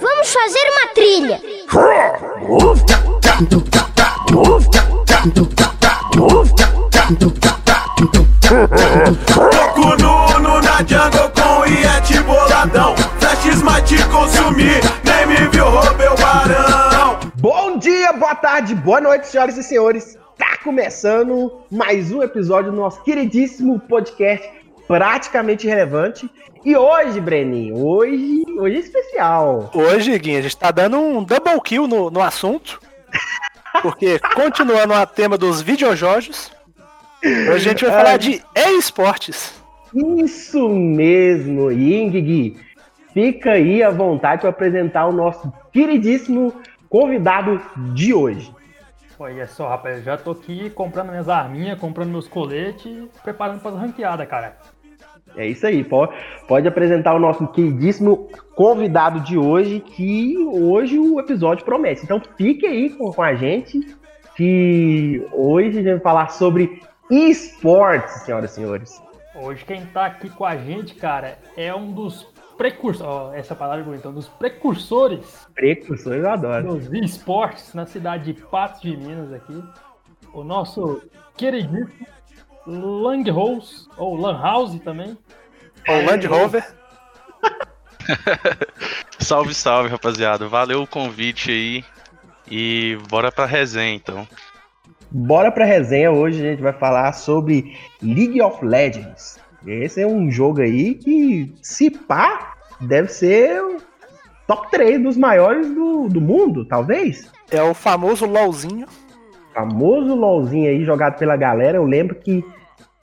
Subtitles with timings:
[0.00, 1.40] Vamos fazer uma trilha.
[9.26, 12.96] Toco Nuno na jungle com iete boladão.
[13.20, 17.20] Flash smite consumir, nem me viu, roubei o barão.
[17.36, 20.18] Bom dia, boa tarde, boa noite, senhoras e senhores.
[20.36, 24.50] Tá começando mais um episódio do nosso queridíssimo podcast
[24.90, 26.28] praticamente relevante.
[26.64, 29.70] E hoje, Breninho, hoje, hoje é especial.
[29.72, 32.80] Hoje, Guinha, a gente tá dando um double kill no, no assunto.
[33.82, 36.50] Porque, continuando a tema dos videojogos,
[37.22, 38.42] hoje a gente vai falar de
[38.76, 39.62] esportes.
[39.94, 42.56] Isso mesmo, Ying Gui.
[43.14, 46.52] Fica aí à vontade para apresentar o nosso queridíssimo
[46.88, 47.62] convidado
[47.94, 48.52] de hoje.
[49.22, 53.76] Olha só, rapaz, já tô aqui comprando minhas arminhas, comprando meus coletes, preparando para as
[53.76, 54.56] ranqueadas, cara.
[55.36, 56.12] É isso aí, pode,
[56.48, 62.02] pode apresentar o nosso queridíssimo convidado de hoje, que hoje o episódio promete.
[62.04, 63.80] Então fique aí com, com a gente,
[64.36, 69.02] que hoje a gente vai falar sobre esportes, senhoras e senhores.
[69.34, 72.26] Hoje quem tá aqui com a gente, cara, é um dos
[72.58, 76.74] precursores, ó, essa palavra é bonita, um dos precursores Precursores eu adoro.
[76.74, 79.64] dos esportes na cidade de Patos de Minas aqui.
[80.34, 81.02] O nosso
[81.36, 81.88] queridíssimo
[82.70, 85.16] Langhouse, ou Lanhouse também.
[85.88, 86.64] O Land Rover.
[89.18, 90.48] Salve, salve, rapaziada.
[90.48, 91.84] Valeu o convite aí.
[92.50, 94.26] E bora pra resenha, então.
[95.10, 99.38] Bora pra resenha, hoje a gente vai falar sobre League of Legends.
[99.66, 103.76] Esse é um jogo aí que, se pá, deve ser o
[104.46, 107.30] top 3 dos maiores do, do mundo, talvez.
[107.50, 108.86] É o famoso LOLzinho.
[109.52, 111.76] famoso LOLzinho aí jogado pela galera.
[111.76, 112.44] Eu lembro que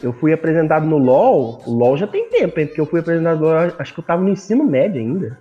[0.01, 1.61] eu fui apresentado no LOL.
[1.65, 2.67] O LOL já tem tempo, hein?
[2.67, 3.47] Porque eu fui apresentado,
[3.79, 5.37] acho que eu tava no ensino médio ainda.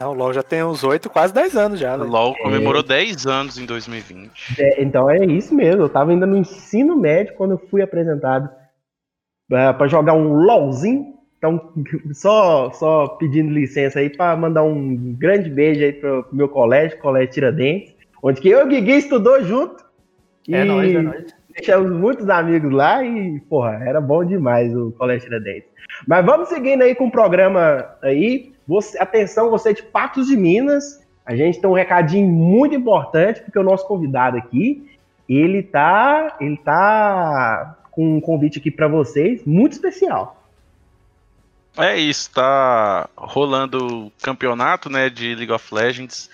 [0.00, 2.04] Não, o LOL já tem uns 8, quase 10 anos já, O né?
[2.04, 4.60] LoL comemorou 10 anos em 2020.
[4.60, 5.82] É, então é isso mesmo.
[5.82, 11.14] Eu tava ainda no ensino médio quando eu fui apresentado uh, para jogar um LOLzinho.
[11.38, 11.72] Então,
[12.12, 17.34] só, só pedindo licença aí para mandar um grande beijo aí pro meu colégio, Colégio
[17.34, 19.84] Tiradentes, onde que eu e o Guigui estudou junto.
[20.50, 21.41] É E nóis, é nóis.
[21.54, 25.68] Deixamos muitos amigos lá e, porra, era bom demais o Colégio Tiradentes.
[26.06, 28.52] Mas vamos seguindo aí com o programa aí.
[28.66, 31.02] Você, atenção, você de Patos de Minas.
[31.24, 34.90] A gente tem um recadinho muito importante, porque o nosso convidado aqui,
[35.28, 40.42] ele tá, ele tá com um convite aqui para vocês, muito especial.
[41.76, 46.28] É isso, tá rolando o campeonato, né, de League of Legends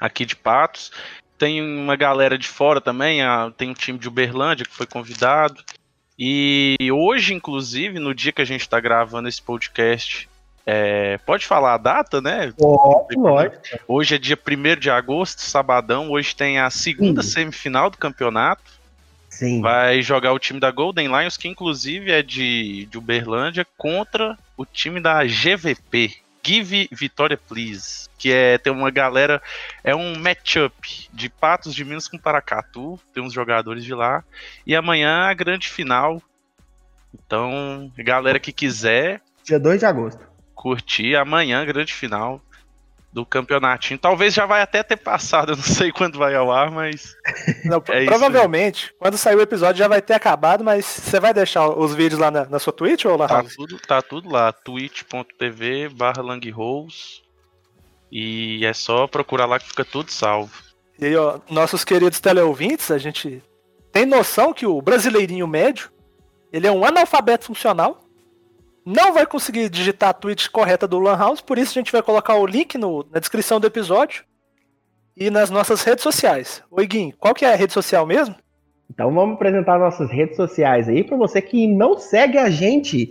[0.00, 0.90] aqui de Patos.
[1.42, 5.60] Tem uma galera de fora também, a- tem um time de Uberlândia que foi convidado.
[6.16, 10.28] E hoje, inclusive, no dia que a gente tá gravando esse podcast,
[10.64, 12.52] é, pode falar a data, né?
[12.60, 13.80] Ótimo, ótimo.
[13.88, 16.12] Hoje é dia 1 de agosto, sabadão.
[16.12, 17.30] Hoje tem a segunda Sim.
[17.30, 18.62] semifinal do campeonato.
[19.28, 19.60] Sim.
[19.60, 24.64] Vai jogar o time da Golden Lions, que inclusive é de, de Uberlândia, contra o
[24.64, 26.21] time da GVP.
[26.44, 28.08] Give Vitória Please.
[28.18, 29.40] Que é tem uma galera.
[29.82, 32.98] É um matchup de Patos de Minas com Paracatu.
[33.12, 34.24] Tem uns jogadores de lá.
[34.66, 36.22] E amanhã a grande final.
[37.14, 40.26] Então, galera que quiser Dia 2 de agosto.
[40.54, 42.40] curtir amanhã a grande final
[43.12, 43.98] do campeonatinho.
[43.98, 47.14] Talvez já vai até ter passado, eu não sei quando vai ao ar, mas
[47.64, 51.34] Não, É isso provavelmente, quando sair o episódio já vai ter acabado, mas você vai
[51.34, 53.28] deixar os vídeos lá na, na sua Twitch ou lá?
[53.28, 56.22] Tá tudo, tá tudo lá, twitch.tv barra
[58.10, 60.52] e é só procurar lá que fica tudo salvo.
[60.98, 63.42] E aí, ó, nossos queridos teleouvintes, a gente
[63.90, 65.90] tem noção que o brasileirinho médio,
[66.52, 68.01] ele é um analfabeto funcional,
[68.84, 72.02] não vai conseguir digitar a tweet correta do Lan House, por isso a gente vai
[72.02, 74.24] colocar o link no- na descrição do episódio
[75.16, 76.62] e nas nossas redes sociais.
[76.70, 78.34] Oi, Guim, qual que é a rede social mesmo?
[78.90, 83.10] Então vamos apresentar nossas redes sociais aí para você que não segue a gente.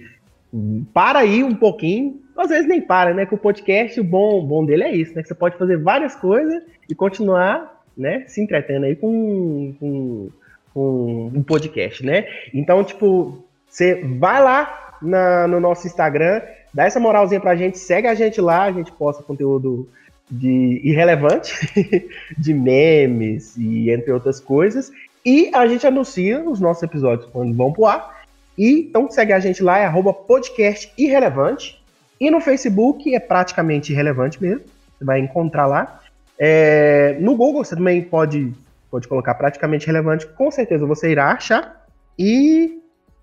[0.93, 3.25] Para aí um pouquinho, às vezes nem para, né?
[3.25, 5.21] Que o podcast, o bom, bom dele é isso, né?
[5.21, 8.25] Que você pode fazer várias coisas e continuar, né?
[8.27, 10.29] Se entretendo aí com, com,
[10.73, 12.25] com um podcast, né?
[12.53, 16.41] Então, tipo, você vai lá na- no nosso Instagram,
[16.73, 19.87] dá essa moralzinha pra gente, segue a gente lá, a gente posta conteúdo
[20.29, 21.53] de irrelevante,
[22.37, 24.91] de memes e entre outras coisas.
[25.25, 28.21] E a gente anuncia os nossos episódios quando vão pro ar.
[28.57, 31.81] E então segue a gente lá, é arroba podcast irrelevante.
[32.19, 34.65] E no Facebook é praticamente irrelevante mesmo.
[34.97, 35.99] Você vai encontrar lá.
[36.39, 38.53] É, no Google você também pode,
[38.89, 41.85] pode colocar praticamente relevante, com certeza você irá achar.
[42.17, 42.80] E,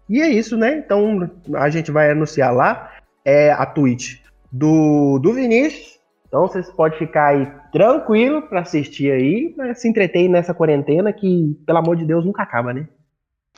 [0.09, 0.79] e é isso, né?
[0.79, 2.91] Então a gente vai anunciar lá
[3.25, 4.21] é, a Twitch
[4.51, 10.29] do, do Vinícius Então vocês podem ficar aí tranquilo para assistir aí, mas se entreter
[10.29, 12.87] nessa quarentena que, pelo amor de Deus, nunca acaba, né?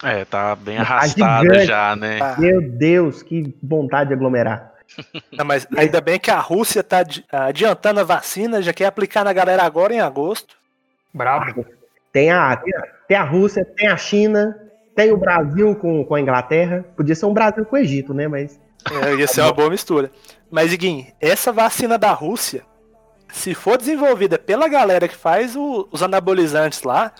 [0.02, 2.18] É, tá bem Tá arrastada já, né?
[2.38, 4.72] Meu Deus, que vontade de aglomerar.
[5.32, 9.24] Não, mas ainda bem que a Rússia tá adi- adiantando a vacina, já quer aplicar
[9.24, 10.56] na galera agora em agosto.
[12.30, 14.56] A, tem a, tem a Rússia, tem a China,
[15.02, 16.84] tem o Brasil com, com a Inglaterra.
[16.96, 18.28] Podia ser um Brasil com o Egito, né?
[18.28, 18.60] Mas
[19.04, 20.10] É, ia ser uma boa mistura.
[20.50, 22.62] Mas, Iguinho, essa vacina da Rússia,
[23.32, 27.12] se for desenvolvida pela galera que faz o- os anabolizantes lá,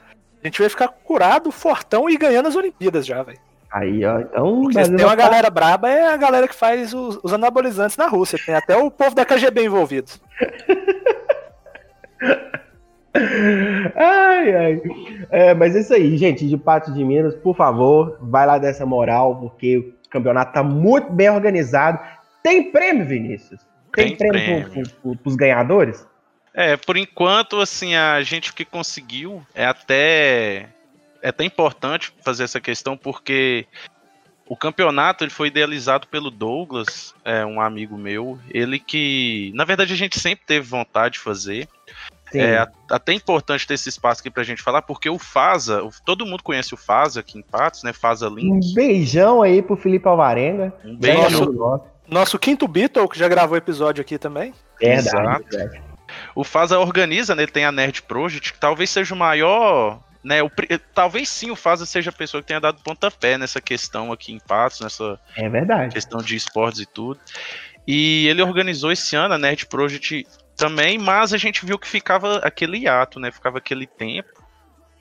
[0.43, 3.39] a gente vai ficar curado, fortão e ganhando as Olimpíadas já, velho.
[3.71, 4.21] aí, ó.
[4.21, 7.33] Então, Porque se tem uma ficar- galera braba, é a galera que faz os, os
[7.33, 8.39] anabolizantes na Rússia.
[8.45, 10.11] Tem até o povo da KGB envolvido.
[13.15, 14.83] Ai, ai.
[15.31, 18.87] É, mas é isso aí, gente, de Patos de Minas, por favor, vai lá dessa
[18.87, 21.99] moral, porque o campeonato tá muito bem organizado.
[22.43, 23.61] Tem prêmio, Vinícius?
[23.93, 24.91] Tem, Tem prêmio, prêmio.
[25.03, 26.07] pro- pros ganhadores?
[26.55, 30.69] É, por enquanto, assim, a gente que conseguiu é até
[31.23, 33.67] é até importante fazer essa questão porque
[34.49, 39.93] o campeonato ele foi idealizado pelo Douglas, é um amigo meu, ele que, na verdade,
[39.93, 41.69] a gente sempre teve vontade de fazer.
[42.33, 42.41] Sim.
[42.41, 46.43] É até importante ter esse espaço aqui pra gente falar, porque o Faza, todo mundo
[46.43, 47.93] conhece o Faza aqui em Patos, né?
[47.93, 48.71] Faza Link.
[48.71, 50.73] Um beijão aí pro Felipe Alvarenga.
[50.85, 51.51] Um beijo.
[51.53, 51.85] nosso.
[52.09, 54.53] Nosso quinto Beatle, que já gravou episódio aqui também.
[54.81, 55.45] Verdade, Exato.
[55.49, 55.83] verdade.
[56.35, 57.43] O Faza organiza, né?
[57.45, 60.01] Ele tem a Nerd Project, que talvez seja o maior.
[60.23, 60.51] Né, o
[60.95, 64.39] talvez sim o Faza seja a pessoa que tenha dado pontapé nessa questão aqui em
[64.39, 65.95] Patos, nessa É verdade.
[65.95, 67.19] questão de esportes e tudo.
[67.87, 70.27] E ele organizou esse ano a Nerd Project
[70.61, 73.31] também, mas a gente viu que ficava aquele hiato, né?
[73.31, 74.29] Ficava aquele tempo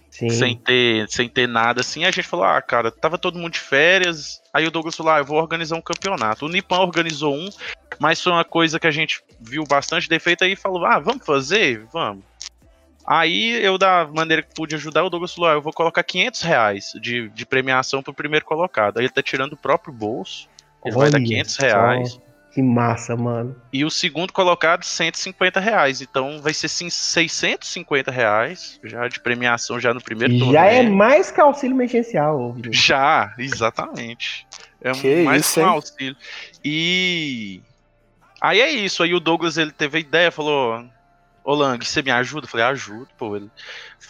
[0.10, 0.30] Sim.
[0.30, 2.06] sem ter, sem ter nada assim.
[2.06, 4.42] A gente falou, ah, cara, tava todo mundo de férias.
[4.54, 6.46] Aí o Douglas falou, ah, eu vou organizar um campeonato.
[6.46, 7.50] O Nipan organizou um,
[8.00, 11.26] mas foi uma coisa que a gente viu bastante defeito aí e falou, ah, vamos
[11.26, 11.86] fazer?
[11.92, 12.24] Vamos.
[13.06, 16.42] Aí eu, da maneira que pude ajudar, o Douglas falou, ah, eu vou colocar 500
[16.42, 18.98] reais de, de premiação pro primeiro colocado.
[18.98, 20.48] Aí ele tá tirando do próprio bolso.
[20.86, 22.29] Ele vai dar Olha 500 só.
[22.52, 23.56] Que massa, mano.
[23.72, 26.02] E o segundo colocado, 150 reais.
[26.02, 30.98] Então vai ser sim, 650 reais já de premiação já no primeiro Já é torneio.
[30.98, 32.86] mais que auxílio emergencial, Vinícius.
[32.86, 34.48] Já, exatamente.
[34.82, 35.70] É Que mais isso, que um hein?
[35.70, 36.16] auxílio.
[36.66, 37.62] E
[38.42, 39.04] aí é isso.
[39.04, 40.84] Aí o Douglas ele teve a ideia, falou:
[41.44, 42.46] Ô Lang, você me ajuda?
[42.46, 43.36] Eu falei, ajudo, pô.
[43.36, 43.50] Ele...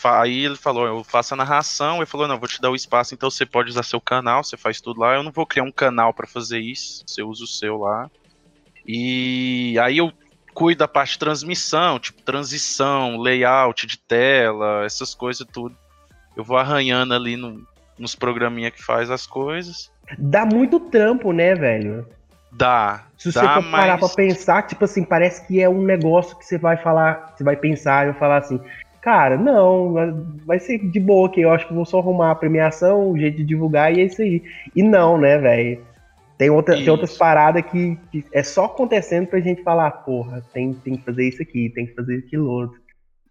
[0.03, 1.97] Aí ele falou, eu faço a narração.
[1.97, 4.55] Ele falou, não, vou te dar o espaço, então você pode usar seu canal, você
[4.55, 5.15] faz tudo lá.
[5.15, 7.03] Eu não vou criar um canal pra fazer isso.
[7.05, 8.09] Você usa o seu lá.
[8.91, 10.11] E aí eu
[10.51, 15.75] cuido da parte de transmissão, tipo transição, layout de tela, essas coisas tudo.
[16.35, 17.61] Eu vou arranhando ali no-
[17.99, 19.91] nos programinha que faz as coisas.
[20.17, 22.03] Dá muito trampo, né, velho?
[22.51, 23.05] Dá.
[23.15, 24.11] Se você dá, for parar mas...
[24.11, 27.55] pra pensar, tipo assim, parece que é um negócio que você vai falar, você vai
[27.55, 28.59] pensar e vai falar assim,
[29.03, 29.93] cara, não,
[30.47, 33.37] vai ser de boa que eu acho que vou só arrumar a premiação, o jeito
[33.37, 34.41] de divulgar e é isso aí.
[34.75, 35.87] E não, né, velho?
[36.39, 40.73] Tem, outra, tem outras paradas que, que é só acontecendo pra gente falar, porra, tem,
[40.73, 42.79] tem que fazer isso aqui, tem que fazer aquilo outro.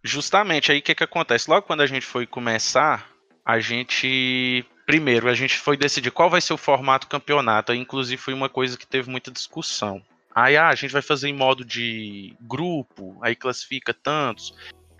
[0.04, 1.48] Justamente, aí o que que acontece?
[1.48, 3.08] Logo quando a gente foi começar,
[3.42, 4.62] a gente.
[4.84, 7.72] Primeiro, a gente foi decidir qual vai ser o formato do campeonato.
[7.72, 10.02] Aí, inclusive, foi uma coisa que teve muita discussão.
[10.34, 14.54] Aí, ah, a gente vai fazer em modo de grupo, aí classifica tantos.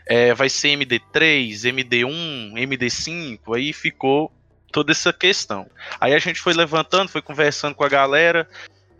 [0.06, 4.32] É, vai ser MD3, MD1, MD5, aí ficou
[4.70, 5.66] toda essa questão.
[6.00, 8.48] Aí a gente foi levantando, foi conversando com a galera,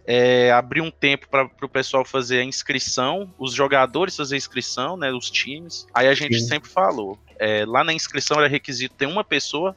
[0.07, 4.97] é, abriu um tempo para o pessoal fazer a inscrição, os jogadores fazer a inscrição,
[4.97, 5.87] né, os times.
[5.93, 6.47] Aí a gente Sim.
[6.47, 9.77] sempre falou, é, lá na inscrição era requisito ter uma pessoa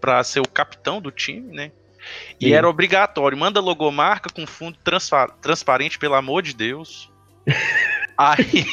[0.00, 1.70] para ser o capitão do time, né?
[2.40, 2.52] E Sim.
[2.54, 7.10] era obrigatório, manda logomarca com fundo transpa- transparente, pelo amor de Deus.
[8.16, 8.66] aí,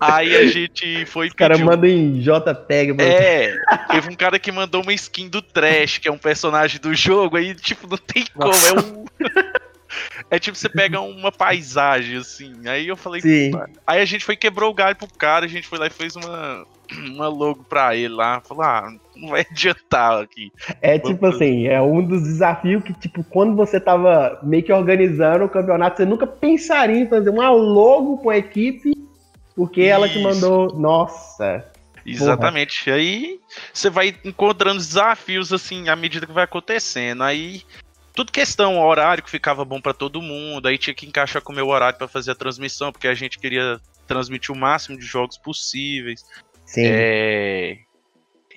[0.00, 3.02] aí a gente foi Os caras mandam em JPEG, mano.
[3.02, 3.58] é,
[3.90, 7.36] teve um cara que mandou uma skin do Trash, que é um personagem do jogo,
[7.36, 8.68] aí, tipo, não tem como, Nossa.
[8.68, 9.04] é um...
[10.30, 13.20] É tipo, você pega uma paisagem, assim, aí eu falei...
[13.20, 13.52] Sim.
[13.86, 16.16] Aí a gente foi quebrou o galho pro cara, a gente foi lá e fez
[16.16, 16.66] uma,
[17.10, 20.52] uma logo pra ele lá, falou, ah, não vai adiantar aqui.
[20.80, 25.44] É tipo assim, é um dos desafios que, tipo, quando você tava meio que organizando
[25.44, 28.92] o campeonato, você nunca pensaria em fazer uma logo com a equipe,
[29.54, 30.22] porque ela te Isso.
[30.22, 30.78] mandou.
[30.78, 31.72] Nossa!
[32.04, 32.90] Exatamente.
[32.90, 33.38] Aí
[33.72, 37.22] você vai encontrando desafios assim à medida que vai acontecendo.
[37.22, 37.62] Aí
[38.14, 40.66] tudo questão horário que ficava bom pra todo mundo.
[40.66, 43.38] Aí tinha que encaixar com o meu horário pra fazer a transmissão, porque a gente
[43.38, 46.24] queria transmitir o máximo de jogos possíveis.
[46.66, 46.82] Sim.
[46.84, 47.78] É...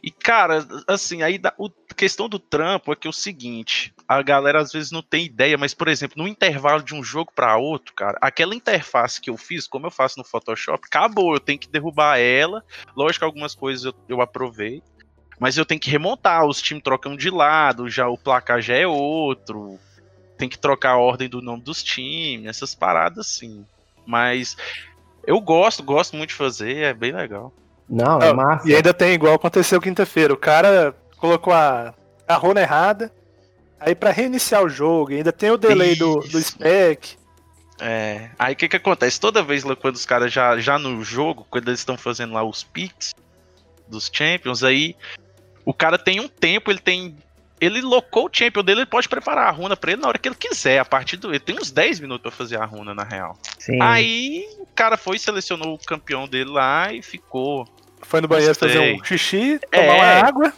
[0.04, 4.22] E, cara, assim, aí da, o questão do trampo é que é o seguinte, a
[4.22, 7.58] galera às vezes não tem ideia, mas, por exemplo, no intervalo de um jogo para
[7.58, 11.58] outro, cara, aquela interface que eu fiz, como eu faço no Photoshop, acabou, eu tenho
[11.58, 12.64] que derrubar ela.
[12.96, 14.84] Lógico que algumas coisas eu, eu aprovei,
[15.40, 18.88] mas eu tenho que remontar, os times trocam de lado, já o placar já é
[18.88, 19.78] outro,
[20.38, 23.66] tem que trocar a ordem do nome dos times, essas paradas assim.
[24.06, 24.56] Mas
[25.26, 27.54] eu gosto, gosto muito de fazer, é bem legal.
[27.90, 28.68] Não, é massa.
[28.68, 30.34] E ainda tem igual aconteceu quinta-feira.
[30.34, 31.94] O cara colocou a,
[32.28, 33.12] a runa errada.
[33.80, 37.18] Aí pra reiniciar o jogo, ainda tem o delay do, do spec.
[37.80, 39.20] É, aí o que que acontece?
[39.20, 42.64] Toda vez quando os caras já, já no jogo, quando eles estão fazendo lá os
[42.64, 43.14] picks
[43.88, 44.96] dos champions, aí
[45.66, 47.18] o cara tem um tempo, ele tem.
[47.60, 50.28] Ele locou o champion dele, ele pode preparar a runa pra ele na hora que
[50.28, 50.78] ele quiser.
[50.80, 51.30] A partir do.
[51.32, 53.38] Ele tem uns 10 minutos pra fazer a runa, na real.
[53.58, 53.82] Sim.
[53.82, 57.66] Aí o cara foi, selecionou o campeão dele lá e ficou.
[58.02, 58.70] Foi no banheiro Gostei.
[58.70, 59.82] fazer um xixi, É.
[59.82, 60.54] tomar uma água.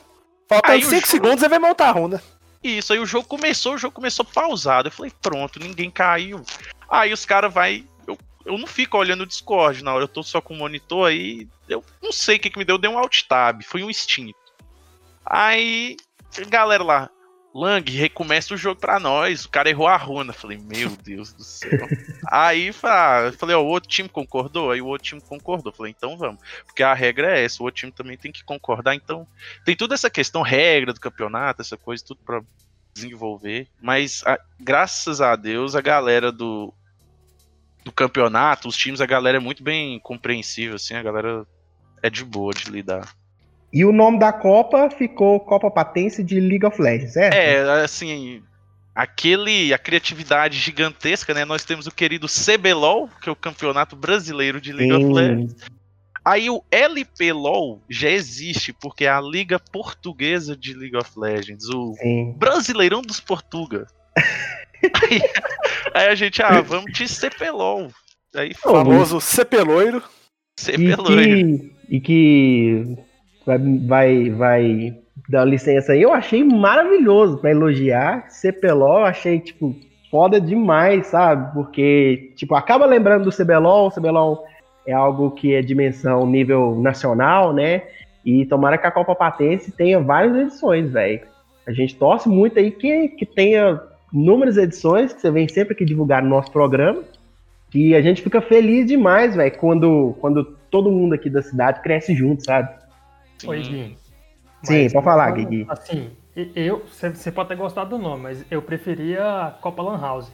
[0.49, 2.21] Faltando Aí o 5 jogo- segundos e vai montar a runa.
[2.63, 4.87] Isso, aí o jogo começou, o jogo começou pausado.
[4.87, 6.41] Eu falei, pronto, ninguém caiu.
[6.89, 7.85] Aí os caras vai.
[8.07, 11.07] Eu, eu não fico olhando o Discord na hora, eu tô só com o monitor
[11.09, 11.47] aí.
[11.69, 13.89] Eu não sei o que, que me deu, eu dei um alt tab, foi um
[13.89, 14.35] instinto.
[15.29, 15.97] Aí,
[16.49, 17.09] galera lá,
[17.57, 19.45] Lang, recomeça o jogo pra nós.
[19.45, 20.31] O cara errou a runa.
[20.31, 21.87] Falei, meu Deus do céu.
[22.29, 24.71] aí falei, ó, o outro time concordou?
[24.71, 25.73] Aí o outro time concordou.
[25.73, 26.39] Falei, então vamos.
[26.67, 28.93] Porque a regra é essa, o outro time também tem que concordar.
[28.93, 29.27] Então,
[29.65, 32.43] tem toda essa questão, regra do campeonato, essa coisa, tudo pra
[32.93, 33.67] desenvolver.
[33.81, 36.71] Mas, a- graças a Deus, a galera do,
[37.83, 41.43] do campeonato, os times, a galera é muito bem compreensível, assim, a galera
[42.03, 43.11] é de boa de lidar.
[43.71, 47.33] E o nome da Copa ficou Copa Patense de League of Legends, certo?
[47.33, 48.41] É, assim,
[48.95, 51.45] aquele, a criatividade gigantesca, né?
[51.45, 55.51] Nós temos o querido CBLOL, que é o Campeonato Brasileiro de League of Legends.
[55.51, 55.77] Sim.
[56.25, 61.93] Aí o LPLOL já existe, porque é a Liga Portuguesa de League of Legends, o
[61.93, 62.33] Sim.
[62.37, 63.87] Brasileirão dos Portuga.
[65.03, 65.21] aí,
[65.93, 67.89] aí a gente, ah, vamos de CPLOL.
[68.35, 70.03] Aí falou Famoso cepeloiro.
[70.57, 71.05] E CPLOL.
[71.05, 72.97] que, e que
[73.47, 74.97] vai, vai, vai
[75.29, 78.29] dar licença aí, eu achei maravilhoso pra elogiar.
[78.29, 79.73] CPLOL, achei, tipo,
[80.11, 81.53] foda demais, sabe?
[81.53, 84.45] Porque, tipo, acaba lembrando do CBLOL, o CBLOL
[84.85, 87.83] é algo que é dimensão nível nacional, né?
[88.25, 91.21] E tomara que a Copa Patense tenha várias edições, velho.
[91.65, 93.81] A gente torce muito aí que, que tenha
[94.13, 97.03] inúmeras edições, que você vem sempre aqui divulgar no nosso programa.
[97.73, 102.15] E a gente fica feliz demais, velho, quando, quando todo mundo aqui da cidade cresce
[102.15, 102.69] junto, sabe?
[103.45, 103.97] Oi, Gui.
[104.63, 105.65] Sim, Mas, pode falar, Gui.
[105.69, 106.11] Assim,
[106.55, 110.31] eu, você pode ter gostado do nome, mas eu preferia a Copa Lan House.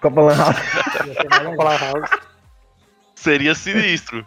[0.00, 0.56] Copa Lan House.
[1.06, 1.56] Legal.
[1.56, 2.10] Falar house.
[3.14, 4.26] Seria sinistro.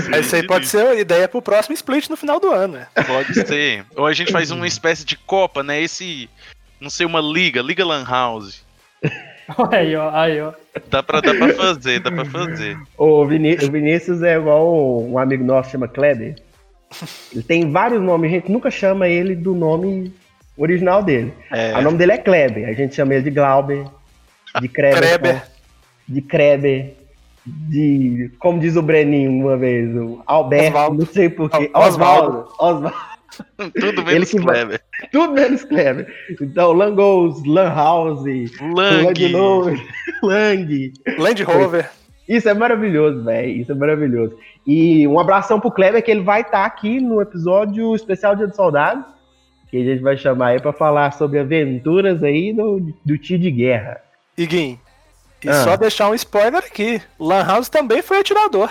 [0.00, 2.86] Seria Esse aí pode ser ideia pro próximo split no final do ano, né?
[3.06, 3.84] Pode ser.
[3.96, 5.80] Ou a gente faz uma espécie de Copa, né?
[5.80, 6.28] Esse.
[6.80, 8.64] Não sei, uma liga, Liga Lan House.
[9.72, 10.52] aí, ó, aí, ó.
[10.88, 12.78] Dá pra, dá pra fazer, dá pra fazer.
[12.96, 16.36] O, Viní- o Vinícius é igual um amigo nosso, chama Kleber.
[17.32, 20.12] Ele tem vários nomes, a gente nunca chama ele do nome
[20.56, 21.32] original dele.
[21.52, 23.84] É, O nome dele é Kleber, a gente chama ele de Glauber,
[24.60, 25.42] de Kreber, Kreber.
[26.08, 26.94] de Kreber,
[27.46, 30.98] de, como diz o Breninho uma vez, o Alberto, Osvaldo.
[30.98, 32.92] não sei porquê, Os- Osvaldo, Osvaldo.
[33.78, 34.80] tudo ele menos vai- Kleber.
[35.12, 36.06] Tudo menos Kleber.
[36.40, 38.24] Então, Langos, Lan House,
[38.60, 39.04] Lang.
[39.04, 39.82] Lang,
[40.22, 40.92] Lang.
[41.18, 41.90] Land Rover.
[42.28, 43.48] Isso é maravilhoso, velho.
[43.50, 44.36] Isso é maravilhoso.
[44.66, 48.54] E um abração pro Kleber, que ele vai estar aqui no episódio especial Dia do
[48.54, 49.04] Soldado,
[49.70, 53.50] que a gente vai chamar aí pra falar sobre aventuras aí do, do tio de
[53.50, 54.00] guerra.
[54.36, 54.78] Iguim.
[55.44, 55.54] E Ah.
[55.64, 57.00] só deixar um spoiler aqui.
[57.18, 58.70] Lan House também foi atirador.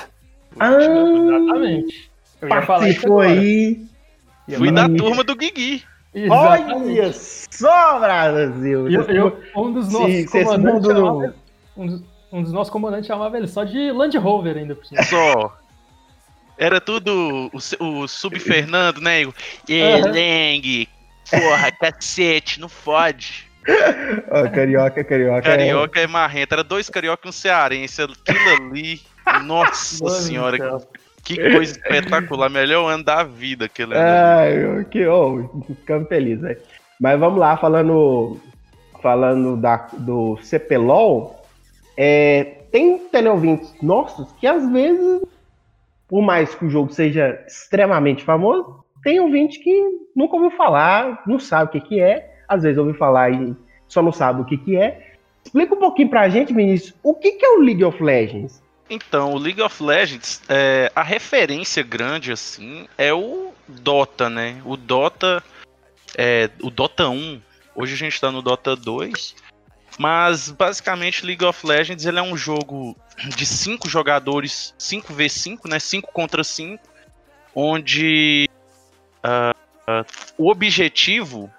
[0.60, 2.12] Ah, Exatamente.
[2.42, 3.40] Eu participou agora.
[3.40, 3.82] aí.
[4.56, 5.84] Fui da turma do Guigui.
[6.14, 7.00] Exatamente.
[7.00, 8.90] Olha só, Brasil!
[8.90, 11.36] Eu, eu- um dos nossos comandantes chamava,
[11.76, 15.04] um, dos, um dos nossos comandantes chamava ele só de Land Rover ainda por cima.
[15.04, 15.58] Só.
[16.58, 19.22] Era tudo o, o Sub Fernando, né?
[19.22, 19.34] Igor?
[19.70, 19.98] É.
[20.00, 20.90] Lang.
[21.30, 23.48] Porra, cacete, não fode.
[24.32, 25.42] Ó, carioca, carioca.
[25.42, 26.54] Carioca é marrento.
[26.54, 28.02] Era dois carioca e um cearense.
[28.02, 29.02] Aquilo ali.
[29.44, 30.82] Nossa Mano senhora.
[31.24, 32.50] Que coisa espetacular.
[32.50, 34.04] Melhor ano da vida aquele ano.
[34.40, 36.62] Ai, eu- que, oh, ficamos felizes, velho.
[37.00, 38.40] Mas vamos lá, falando,
[39.04, 41.37] falando da, do CPLOL,
[41.98, 45.24] é, tem teleouvintes nossos que às vezes,
[46.08, 49.84] por mais que o jogo seja extremamente famoso, tem ouvinte que
[50.16, 53.56] nunca ouviu falar, não sabe o que, que é, às vezes ouviu falar e
[53.88, 55.16] só não sabe o que, que é.
[55.44, 58.62] Explica um pouquinho pra gente, Vinícius, o que, que é o League of Legends?
[58.90, 64.62] Então, o League of Legends, é, a referência grande, assim, é o, Dota, né?
[64.64, 65.44] O Dota
[66.18, 67.42] é o Dota 1.
[67.76, 69.36] Hoje a gente tá no Dota 2.
[69.98, 72.96] Mas basicamente League of Legends ele é um jogo
[73.36, 75.80] de cinco jogadores, 5v5, né?
[75.80, 76.88] 5 contra 5,
[77.56, 78.48] onde
[79.26, 79.58] uh,
[79.90, 80.06] uh,
[80.38, 81.52] o objetivo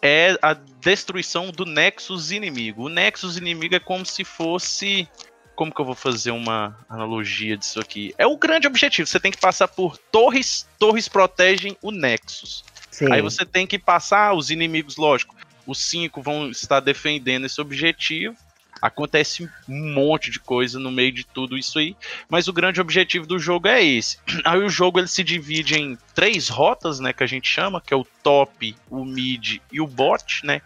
[0.00, 2.84] é a destruição do Nexus inimigo.
[2.84, 5.08] O Nexus inimigo é como se fosse.
[5.56, 8.14] Como que eu vou fazer uma analogia disso aqui?
[8.18, 9.08] É o grande objetivo.
[9.08, 10.68] Você tem que passar por torres.
[10.78, 12.62] Torres protegem o Nexus.
[12.90, 13.12] Sim.
[13.12, 15.35] Aí você tem que passar os inimigos, lógico.
[15.66, 18.36] Os cinco vão estar defendendo esse objetivo.
[18.80, 21.96] Acontece um monte de coisa no meio de tudo isso aí,
[22.28, 24.18] mas o grande objetivo do jogo é esse.
[24.44, 27.94] Aí o jogo ele se divide em três rotas, né, que a gente chama, que
[27.94, 30.60] é o top, o mid e o bot, né?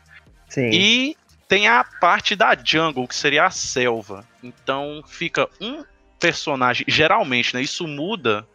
[0.49, 0.71] Sim.
[0.73, 1.17] E
[1.47, 4.27] tem a parte da jungle, que seria a selva.
[4.43, 5.85] Então fica um
[6.19, 8.47] personagem, geralmente, né, isso muda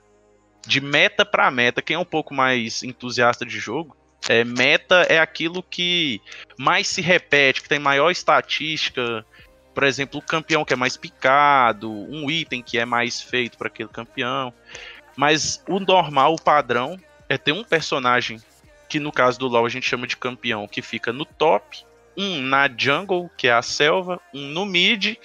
[0.67, 1.81] de meta para meta.
[1.81, 3.95] Quem é um pouco mais entusiasta de jogo,
[4.27, 6.21] é, meta é aquilo que
[6.57, 9.25] mais se repete, que tem maior estatística,
[9.73, 13.67] por exemplo, o campeão que é mais picado, um item que é mais feito para
[13.67, 14.53] aquele campeão.
[15.15, 18.41] Mas o normal, o padrão, é ter um personagem
[18.87, 21.83] que no caso do LoL a gente chama de campeão, que fica no top,
[22.15, 25.17] um na jungle, que é a selva, um no mid,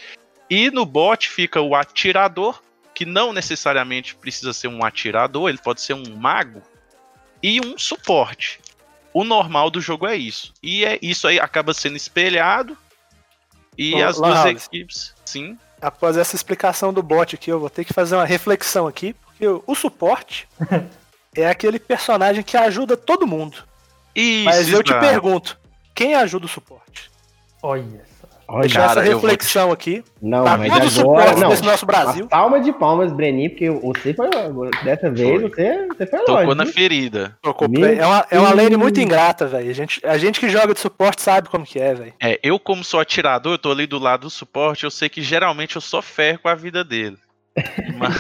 [0.49, 2.61] e no bot fica o atirador,
[2.95, 6.63] que não necessariamente precisa ser um atirador, ele pode ser um mago,
[7.43, 8.60] e um suporte.
[9.13, 10.53] O normal do jogo é isso.
[10.63, 12.77] E é, isso aí acaba sendo espelhado
[13.77, 15.59] e Ô, as duas equipes, sim.
[15.81, 19.47] Após essa explicação do bot aqui, eu vou ter que fazer uma reflexão aqui, porque
[19.47, 20.47] o, o suporte
[21.35, 23.65] é aquele personagem que ajuda todo mundo.
[24.15, 25.59] Isso, Mas eu te pergunto,
[25.95, 27.11] quem ajuda o suporte?
[27.63, 28.10] Olha.
[28.53, 29.73] Olha, Deixar essa reflexão te...
[29.73, 30.05] aqui.
[30.21, 31.51] Não, tá mas agora, não.
[31.51, 32.27] Desse nosso Brasil.
[32.27, 34.29] Palma de palmas, Breninho, porque você foi
[34.83, 37.39] dessa vez, você, você foi Tocou longe, na ferida.
[37.41, 39.71] Tocou, é uma, é uma lane muito ingrata, velho.
[39.71, 42.13] A gente, a gente que joga de suporte sabe como que é, velho.
[42.21, 45.23] É, eu como sou atirador, eu tô ali do lado do suporte, eu sei que
[45.23, 47.17] geralmente eu só ferro com a vida dele.
[47.97, 48.17] Mas...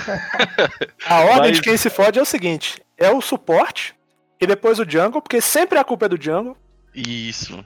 [1.09, 1.57] a ordem mas...
[1.57, 3.97] de quem se fode é o seguinte: é o suporte
[4.41, 6.57] e depois o jungle, porque sempre a culpa é do jungle.
[6.95, 7.65] Isso.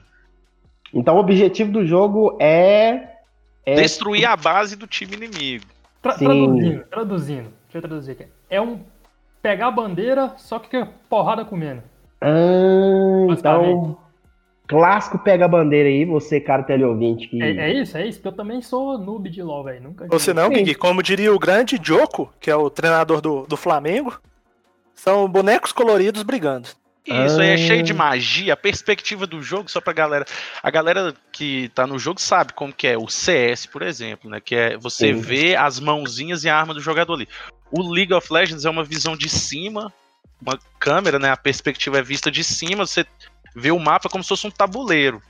[0.93, 3.09] Então o objetivo do jogo é,
[3.65, 3.75] é...
[3.75, 5.65] destruir a base do time inimigo.
[6.01, 8.27] Tra traduzindo, traduzindo, deixa eu traduzir aqui.
[8.49, 8.79] É um
[9.41, 11.83] pegar a bandeira, só que é porrada comendo.
[12.21, 13.97] Ah, então
[14.67, 17.27] clássico pega a bandeira aí, você, cara teleouvinte.
[17.27, 17.41] Que...
[17.41, 19.83] É, é, isso, é isso, porque eu também sou noob de LoL, velho.
[19.83, 20.07] Nunca.
[20.07, 24.19] Você não, Gui, como diria o grande Joko, que é o treinador do, do Flamengo,
[24.93, 26.69] são bonecos coloridos brigando.
[27.05, 27.95] Isso aí é cheio de ah.
[27.95, 30.25] magia, a perspectiva do jogo, só pra galera.
[30.61, 34.39] A galera que tá no jogo sabe como que é o CS, por exemplo, né?
[34.39, 35.19] Que é você Sim.
[35.19, 37.27] vê as mãozinhas e a arma do jogador ali.
[37.71, 39.93] O League of Legends é uma visão de cima,
[40.41, 41.29] uma câmera, né?
[41.29, 43.05] A perspectiva é vista de cima, você
[43.55, 45.21] vê o mapa como se fosse um tabuleiro.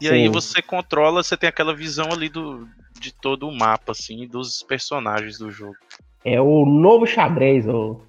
[0.00, 0.14] E Sim.
[0.14, 2.66] aí você controla, você tem aquela visão ali do,
[2.98, 5.76] de todo o mapa, assim, dos personagens do jogo.
[6.24, 8.00] É o novo xadrez, ô,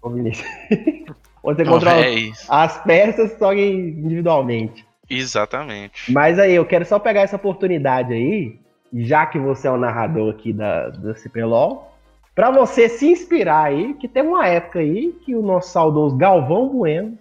[0.00, 0.48] ô Vinícius.
[1.44, 4.86] Onde você controla é as peças só individualmente.
[5.08, 6.10] Exatamente.
[6.10, 8.58] Mas aí, eu quero só pegar essa oportunidade aí,
[8.94, 11.92] já que você é o narrador aqui da, da CPLOL,
[12.34, 16.68] para você se inspirar aí, que teve uma época aí que o nosso saudoso Galvão
[16.68, 17.18] Bueno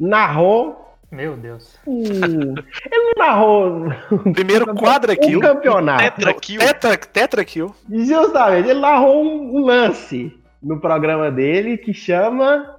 [0.00, 0.80] narrou.
[1.12, 1.78] Meu Deus.
[1.86, 2.56] Um, ele
[2.90, 3.92] não narrou.
[4.32, 5.38] Primeiro quadra kill.
[5.38, 6.02] Um campeonato.
[6.02, 6.58] Tetra kill.
[6.60, 7.74] Tetra, tetra kill.
[7.88, 12.73] Justamente, ele narrou um, um lance no programa dele que chama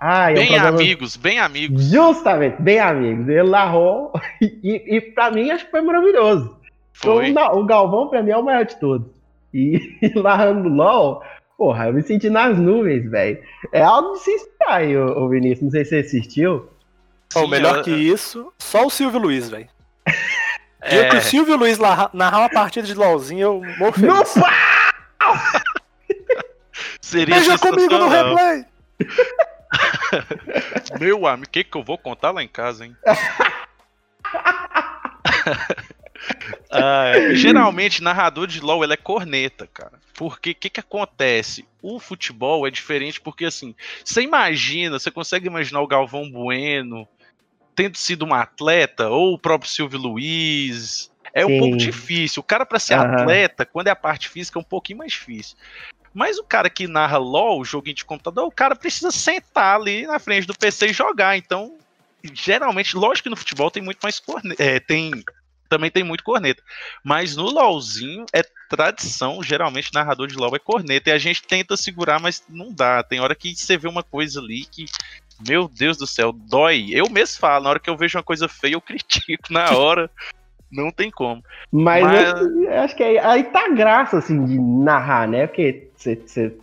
[0.00, 0.68] ah, bem problema...
[0.68, 1.84] amigos, bem amigos.
[1.84, 3.28] Justamente, bem amigos.
[3.28, 6.56] Ele narrou e, e para mim acho que foi maravilhoso.
[6.94, 7.28] Foi.
[7.28, 9.06] Então, o Galvão para mim é o maior de todos.
[9.52, 11.22] E, e narrando LOL,
[11.58, 13.38] porra, eu me senti nas nuvens, velho.
[13.72, 15.62] É algo de se inspirar aí, ô, Vinícius.
[15.62, 16.68] Não sei se você assistiu.
[17.30, 17.82] Sim, melhor eu...
[17.84, 19.68] que isso, só o Silvio Luiz, velho.
[20.82, 21.10] É.
[21.10, 24.34] que o Silvio Luiz narrar uma partida de LOLzinho, eu morro feliz.
[24.34, 24.44] No
[27.02, 28.64] Seria Veja comigo no replay!
[31.00, 32.96] Meu amigo, o que, que eu vou contar lá em casa, hein?
[36.70, 39.98] ah, geralmente, narrador de LoL ele é corneta, cara.
[40.14, 41.66] Porque o que, que acontece?
[41.80, 47.08] O futebol é diferente porque, assim, você imagina, você consegue imaginar o Galvão Bueno
[47.74, 51.10] tendo sido um atleta, ou o próprio Silvio Luiz.
[51.32, 51.56] É Sim.
[51.56, 52.40] um pouco difícil.
[52.40, 53.04] O cara, para ser uhum.
[53.04, 55.56] atleta, quando é a parte física, é um pouquinho mais difícil.
[56.12, 60.18] Mas o cara que narra LOL, joguinho de computador, o cara precisa sentar ali na
[60.18, 61.36] frente do PC e jogar.
[61.36, 61.76] Então,
[62.32, 64.62] geralmente, lógico que no futebol tem muito mais corneta.
[64.62, 65.22] É, tem,
[65.68, 66.62] também tem muito corneta.
[67.04, 71.10] Mas no LOLzinho é tradição, geralmente narrador de LOL é corneta.
[71.10, 73.02] E a gente tenta segurar, mas não dá.
[73.02, 74.86] Tem hora que você vê uma coisa ali que
[75.48, 76.88] Meu Deus do céu, dói.
[76.90, 80.10] Eu mesmo falo, na hora que eu vejo uma coisa feia, eu critico na hora.
[80.70, 81.42] Não tem como.
[81.72, 85.46] Mas, Mas- eu, eu acho que aí, aí tá graça, assim, de narrar, né?
[85.46, 86.56] Porque você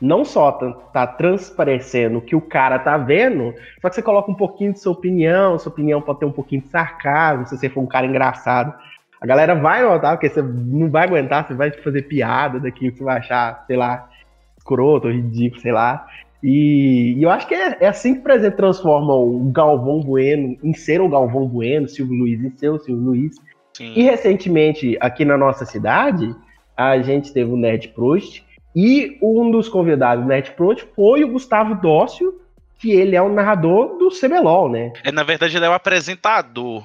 [0.00, 4.30] não só tá, tá transparecendo o que o cara tá vendo, só que você coloca
[4.30, 7.68] um pouquinho de sua opinião, sua opinião pode ter um pouquinho de sarcasmo, se você
[7.68, 8.72] for um cara engraçado.
[9.20, 12.98] A galera vai notar, porque você não vai aguentar, você vai fazer piada daquilo que
[12.98, 14.08] você vai achar, sei lá,
[14.56, 16.06] escroto, ridículo, sei lá.
[16.40, 20.56] E, e eu acho que é, é assim que, por exemplo, transforma o Galvão Bueno
[20.62, 23.34] em ser o Galvão Bueno, Silvio Luiz em ser o Silvio Luiz.
[23.72, 23.92] Sim.
[23.96, 26.32] E recentemente, aqui na nossa cidade,
[26.76, 31.28] a gente teve o Nerd Proust e um dos convidados do Nerd Proust foi o
[31.28, 32.40] Gustavo Dócio,
[32.78, 34.92] que ele é o narrador do CBLOL, né?
[35.02, 36.84] É, na verdade, ele é o apresentador.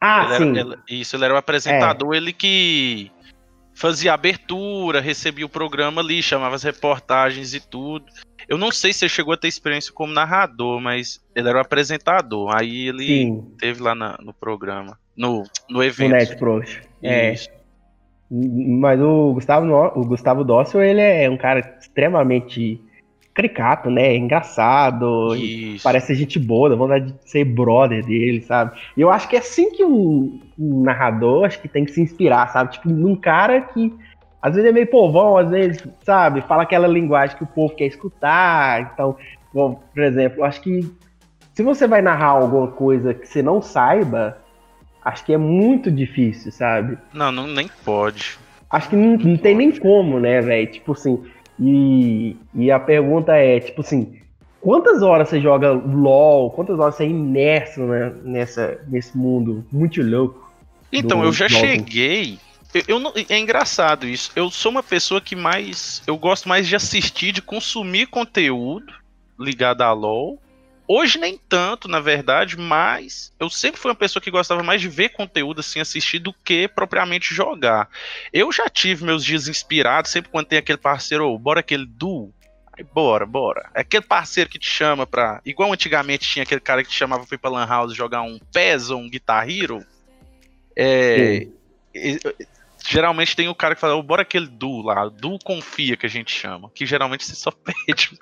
[0.00, 0.50] Ah, Ele sim.
[0.58, 3.10] era- ele- isso, ele era o apresentador, ele que
[3.74, 8.04] fazia abertura, recebia o programa ali, chamava as reportagens e tudo.
[8.46, 11.60] Eu não sei se ele chegou a ter experiência como narrador, mas ele era o
[11.60, 12.54] apresentador.
[12.54, 16.10] Aí ele Sim, teve lá na- no programa, no, no evento.
[16.12, 16.82] Nerd Proust.
[17.02, 17.32] É.
[17.32, 17.48] Isso.
[18.36, 22.80] Mas o Gustavo, o Gustavo Dócio, ele é um cara extremamente
[23.32, 24.16] caricato, né?
[24.16, 25.30] Engraçado,
[25.82, 28.78] parece gente boa, dá vontade de ser brother dele, sabe?
[28.96, 32.00] E eu acho que é assim que um, um narrador acho que tem que se
[32.00, 32.72] inspirar, sabe?
[32.72, 33.92] Tipo, num cara que
[34.40, 37.86] às vezes é meio povão, às vezes, sabe, fala aquela linguagem que o povo quer
[37.86, 38.92] escutar.
[38.92, 39.16] Então,
[39.52, 40.82] bom, por exemplo, acho que
[41.54, 44.38] se você vai narrar alguma coisa que você não saiba,
[45.04, 46.98] acho que é muito difícil, sabe?
[47.12, 48.38] Não, não, nem pode.
[48.70, 50.70] Acho que não, não tem nem como, né, velho?
[50.70, 51.22] Tipo assim,
[51.60, 54.18] e, e a pergunta é, tipo assim,
[54.60, 56.50] quantas horas você joga LOL?
[56.50, 60.50] Quantas horas você é imerso né, nessa, nesse mundo muito louco?
[60.92, 61.66] Então, eu já jogo.
[61.66, 62.38] cheguei.
[62.72, 64.32] Eu, eu não- é engraçado isso.
[64.34, 66.02] Eu sou uma pessoa que mais.
[66.06, 68.92] Eu gosto mais de assistir, de consumir conteúdo
[69.38, 70.40] ligado a LOL.
[70.86, 74.88] Hoje nem tanto, na verdade, mas eu sempre fui uma pessoa que gostava mais de
[74.88, 77.88] ver conteúdo assim, assistir, do que propriamente jogar.
[78.32, 82.34] Eu já tive meus dias inspirados, sempre quando tem aquele parceiro, "Ô, bora aquele duo.
[82.76, 83.70] Aí, bora, bora.
[83.74, 85.40] É aquele parceiro que te chama pra.
[85.44, 88.38] Igual antigamente tinha aquele cara que te chamava pra ir pra Lan House jogar um
[88.52, 89.82] PES ou um Guitar Hero.
[90.76, 91.46] É,
[91.94, 92.18] e-
[92.86, 96.08] geralmente tem o cara que fala, "Ô, bora aquele duo lá, duo confia que a
[96.10, 97.50] gente chama, que geralmente você só
[97.86, 98.18] pede.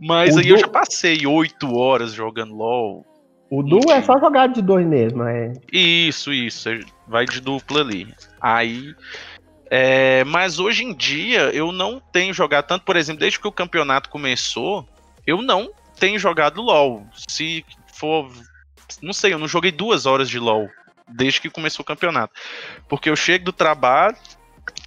[0.00, 3.04] Mas O aí eu já passei oito horas jogando LOL.
[3.50, 5.52] O duo é só jogar de dois mesmo, é.
[5.72, 8.12] Isso, isso, é- vai de dupla ali.
[8.40, 8.94] Aí.
[9.72, 13.52] é, mas hoje em dia eu não tenho jogado tanto, por exemplo, desde que o
[13.52, 14.88] campeonato começou,
[15.26, 17.06] eu não tenho jogado LOL.
[17.28, 18.28] Se for.
[19.02, 20.68] Não sei, eu não joguei duas horas de LOL
[21.06, 22.32] desde que começou o campeonato.
[22.88, 24.16] Porque eu chego do trabalho,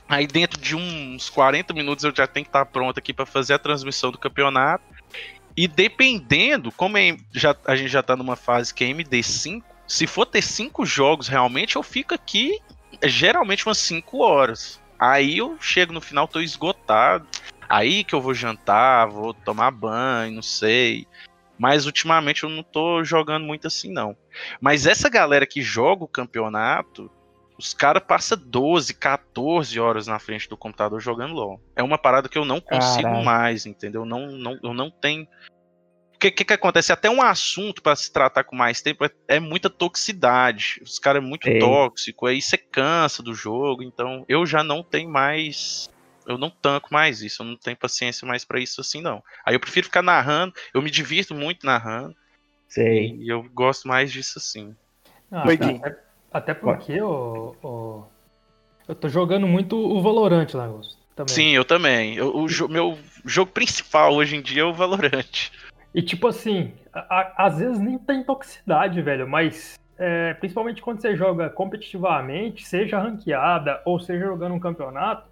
[0.08, 3.54] aí dentro de uns 40 minutos eu já tenho que estar pronto aqui para fazer
[3.54, 4.84] a transmissão do campeonato.
[5.56, 10.08] E dependendo, como é- já, a gente já tá numa fase que é MD5, se
[10.08, 12.60] for ter cinco jogos realmente, eu fico aqui
[13.02, 14.80] é, geralmente umas 5 horas.
[14.98, 17.28] Aí eu chego no final, tô esgotado.
[17.68, 21.08] Aí que eu vou jantar, vou tomar banho, não sei.
[21.58, 24.16] Mas ultimamente eu não tô jogando muito assim, não.
[24.60, 27.10] Mas essa galera que joga o campeonato,
[27.58, 31.62] os caras passam 12, 14 horas na frente do computador jogando LOL.
[31.76, 34.06] É uma parada que eu não consigo mais, entendeu?
[34.06, 35.28] Não, não, eu não tenho.
[36.16, 36.92] O que, que, que acontece?
[36.92, 40.80] Até um assunto para se tratar com mais tempo é, é muita toxicidade.
[40.82, 41.60] Os caras é muito Sei.
[41.60, 43.84] tóxico, aí você cansa do jogo.
[43.84, 45.90] Então eu já não tenho mais.
[46.26, 49.22] Eu não tanco mais isso, eu não tenho paciência mais pra isso assim, não.
[49.46, 52.16] Aí eu prefiro ficar narrando, eu me divirto muito narrando,
[52.70, 53.18] Sei.
[53.18, 54.74] e eu gosto mais disso assim.
[55.30, 55.58] Ah, Oi,
[56.34, 58.04] até, porque o, o-
[58.88, 61.34] eu tô jogando muito o Valorant lá, Augusto, também.
[61.34, 62.16] Sim, eu também.
[62.16, 65.52] Eu- o jo- meu jogo principal hoje em dia é o Valorant.
[65.94, 71.00] E tipo assim, a- a- às vezes nem tem toxicidade, velho, mas é, principalmente quando
[71.00, 75.32] você joga competitivamente, seja ranqueada ou seja jogando um campeonato,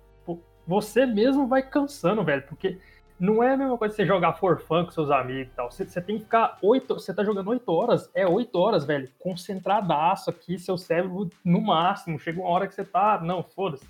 [0.68, 2.78] você mesmo vai cansando, velho, porque
[3.22, 5.72] não é a mesma coisa você jogar for fun com seus amigos e tal.
[5.72, 6.96] Você, você tem que ficar oito.
[6.96, 12.20] Você tá jogando oito horas, é oito horas, velho, concentradaço aqui, seu cérebro no máximo.
[12.20, 13.22] Chega uma hora que você tá.
[13.22, 13.86] Não, foda-se.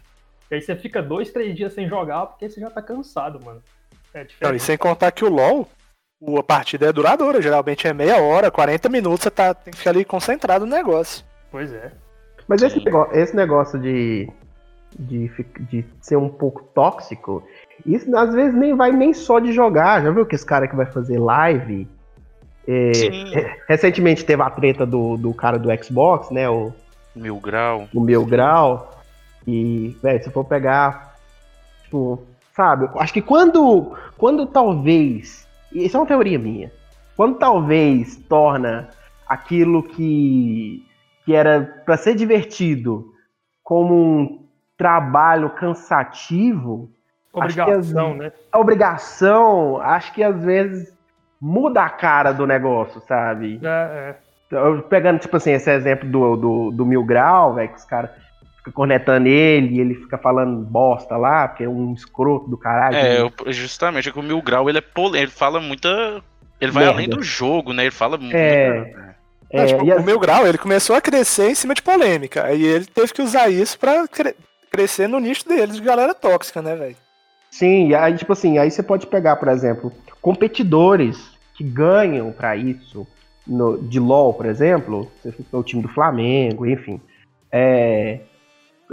[0.52, 3.64] E aí você fica dois, três dias sem jogar porque você já tá cansado, mano.
[4.14, 4.58] É Não, diferente.
[4.58, 5.66] e sem contar que o LoL,
[6.38, 9.92] a partida é duradoura, geralmente é meia hora, 40 minutos, você tá, tem que ficar
[9.92, 11.24] ali concentrado no negócio.
[11.50, 11.94] Pois é.
[12.50, 14.30] Mas esse negócio, esse negócio de,
[15.00, 15.32] de,
[15.70, 17.48] de ser um pouco tóxico,
[17.86, 20.02] isso às vezes nem vai nem só de jogar.
[20.04, 21.88] Já viu que esse cara que vai fazer live?
[22.68, 22.92] É,
[23.68, 26.50] recentemente teve a treta do, do cara do Xbox, né?
[26.50, 26.74] O,
[27.16, 27.88] Mil grau.
[27.94, 28.92] o Mil Grau.
[29.46, 31.16] E, velho, se for pegar,
[31.84, 32.22] tipo,
[32.56, 32.90] sabe?
[32.96, 35.48] Acho que quando, quando talvez.
[35.72, 36.72] Isso é uma teoria minha.
[37.16, 38.90] quando talvez torna
[39.28, 40.86] aquilo que,
[41.26, 43.14] que era para ser divertido
[43.64, 44.46] como um
[44.78, 46.90] trabalho cansativo,
[47.34, 48.32] Obrigação, né?
[48.52, 50.94] a obrigação, acho que às vezes
[51.40, 53.60] muda a cara do negócio, sabe?
[53.64, 54.16] É,
[54.54, 54.82] é.
[54.90, 58.12] Pegando, tipo assim, esse exemplo do, do, do Mil Grau, velho, que os caras
[58.58, 62.96] ficam cornetando ele e ele fica falando bosta lá, porque é um escroto do caralho.
[62.98, 66.22] É, eu- justamente, é que o Mil Grau, ele é polêmico, ele fala muita...
[66.60, 66.98] Ele vai Merda.
[67.00, 67.84] além do jogo, né?
[67.84, 68.36] Ele fala muito...
[68.36, 68.94] É.
[69.54, 71.82] Não, É, tipo, e O as- meu grau, ele começou a crescer em cima de
[71.82, 72.44] polêmica.
[72.46, 74.36] Aí ele teve que usar isso pra cre-
[74.70, 76.96] crescer no nicho dele de galera tóxica, né, velho?
[77.52, 83.06] Sim, aí, tipo assim, aí você pode pegar, por exemplo, competidores que ganham pra isso
[83.46, 85.12] no- de LoL, por exemplo,
[85.52, 87.00] o time do Flamengo, enfim.
[87.52, 88.22] É,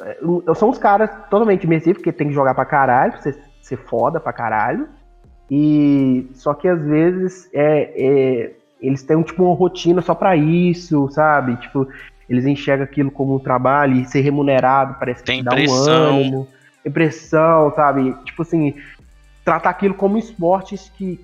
[0.01, 0.19] é,
[0.55, 4.19] são os caras totalmente imersivos, porque tem que jogar pra caralho, pra você ser foda
[4.19, 4.89] pra caralho.
[5.51, 11.09] E só que às vezes é, é, eles têm tipo uma rotina só pra isso,
[11.11, 11.57] sabe?
[11.57, 11.87] Tipo,
[12.29, 15.55] eles enxergam aquilo como um trabalho e ser remunerado parece que Tem te dá um
[15.55, 16.19] pressão.
[16.19, 16.49] ânimo,
[16.85, 18.15] impressão, sabe?
[18.25, 18.75] Tipo assim,
[19.45, 21.21] tratar aquilo como esportes que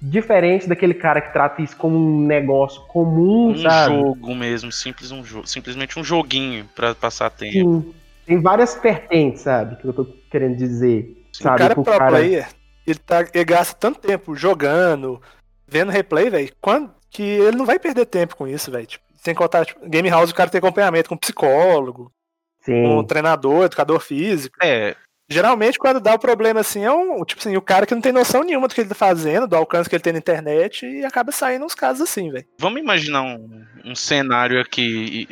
[0.00, 3.94] diferente daquele cara que trata isso como um negócio comum, Um sabe?
[3.94, 7.52] jogo mesmo, simples um jogo, simplesmente um joguinho pra passar tempo.
[7.82, 7.94] Sim.
[8.26, 9.76] Tem várias vertentes, sabe?
[9.76, 11.16] Que eu tô querendo dizer.
[11.32, 11.54] Sabe?
[11.54, 12.48] o cara Pro pro cara- player,
[12.86, 15.20] ele, tá, ele gasta tanto tempo jogando,
[15.68, 18.86] vendo replay, velho, quando- que ele não vai perder tempo com isso, velho.
[18.86, 22.10] Tipo, sem contar, tipo, Game House, o cara tem acompanhamento com psicólogo,
[22.66, 23.06] Sim.
[23.06, 24.56] treinador, educador físico.
[24.62, 24.94] É,
[25.28, 28.12] Geralmente, quando dá o problema assim, é um, tipo assim, o cara que não tem
[28.12, 31.04] noção nenhuma do que ele tá fazendo, do alcance que ele tem na internet, e
[31.04, 32.46] acaba saindo uns casos assim, velho.
[32.58, 35.28] Vamos imaginar um, um cenário aqui,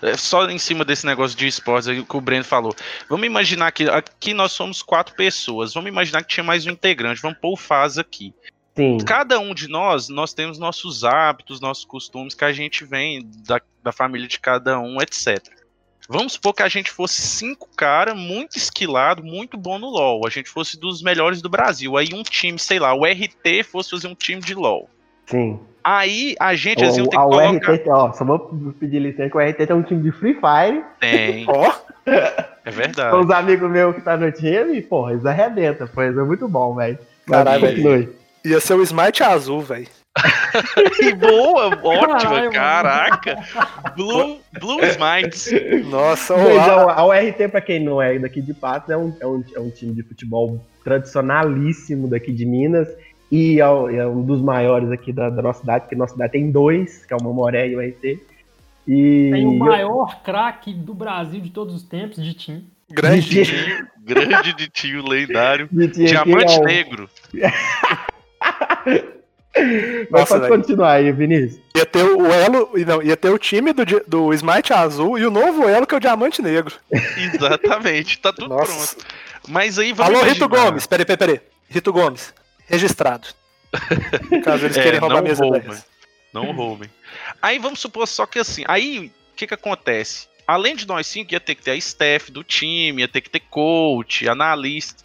[0.00, 2.74] é, só em cima desse negócio de esportes aí que o Breno falou.
[3.10, 5.74] Vamos imaginar que aqui nós somos quatro pessoas.
[5.74, 7.20] Vamos imaginar que tinha mais um integrante.
[7.20, 8.32] Vamos pôr o Faz aqui.
[8.74, 8.98] Sim.
[8.98, 13.60] Cada um de nós, nós temos nossos hábitos, nossos costumes que a gente vem da,
[13.82, 15.55] da família de cada um, etc.
[16.08, 20.26] Vamos supor que a gente fosse cinco cara muito esquilado, muito bom no LoL.
[20.26, 21.96] A gente fosse dos melhores do Brasil.
[21.96, 24.88] Aí um time, sei lá, o RT fosse fazer um time de LoL.
[25.26, 25.58] Sim.
[25.82, 27.72] Aí a gente eles iam O, ter a que colocar.
[27.72, 28.40] URT, ó, só vou
[28.78, 30.84] pedir licença que o RT tem um time de Free Fire.
[30.98, 31.72] Tem, Ó,
[32.64, 33.10] é verdade.
[33.10, 36.48] São os amigos meus que tá no time, porra, eles arrebentam, pô, isso é muito
[36.48, 36.98] bom, velho.
[37.28, 38.08] Caralho, continue.
[38.44, 39.86] ia ser o Smite azul, velho.
[40.96, 43.36] Que boa, ótima, Caralho, caraca.
[43.94, 45.50] Blue, Blue Smites.
[45.90, 46.92] Nossa, olá.
[46.92, 49.60] a, a URT, pra quem não é daqui de Patos, é um, é, um, é
[49.60, 52.88] um time de futebol tradicionalíssimo daqui de Minas.
[53.30, 56.50] E é, é um dos maiores aqui da, da nossa cidade, porque nossa cidade tem
[56.50, 58.20] dois, que é o Mamoré e o URT.
[58.88, 62.64] E Tem o maior craque do Brasil de todos os tempos de time.
[62.88, 63.84] Grande de- time.
[64.04, 65.68] Grande de tio lendário.
[65.72, 67.10] de time Diamante é o- negro.
[70.10, 70.56] Mas Nossa, pode velho.
[70.60, 71.60] continuar aí, Vinícius.
[71.76, 75.30] Ia ter o elo, não, ia ter o time do, do Smite azul e o
[75.30, 76.74] novo elo que é o Diamante Negro.
[77.16, 78.94] Exatamente, tá tudo Nossa.
[78.96, 79.06] pronto.
[79.48, 81.40] Mas aí vamos Alô, Rito imaginar- Gomes, peraí, peraí, peraí.
[81.68, 82.34] Rito Gomes,
[82.66, 83.28] registrado.
[84.44, 85.78] Caso eles É, queiram roubar não a mesa roubem.
[86.32, 86.90] Não roubem.
[87.40, 90.26] Aí vamos supor só que assim, aí o que que acontece?
[90.46, 93.30] Além de nós cinco, ia ter que ter a staff do time, ia ter que
[93.30, 95.04] ter coach, analista.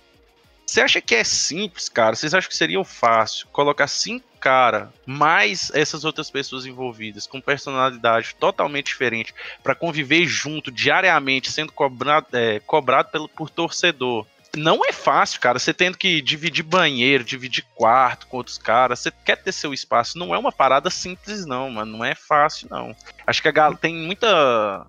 [0.71, 2.15] Você acha que é simples, cara?
[2.15, 8.33] Vocês acham que seria fácil colocar cinco cara mais essas outras pessoas envolvidas com personalidade
[8.39, 14.25] totalmente diferente pra conviver junto diariamente, sendo cobrado, é, cobrado pelo, por torcedor?
[14.55, 15.59] Não é fácil, cara.
[15.59, 18.99] Você tendo que dividir banheiro, dividir quarto com outros caras.
[19.01, 20.17] Você quer ter seu espaço.
[20.17, 21.97] Não é uma parada simples, não, mano.
[21.97, 22.95] Não é fácil, não.
[23.27, 24.87] Acho que a gal- tem muita.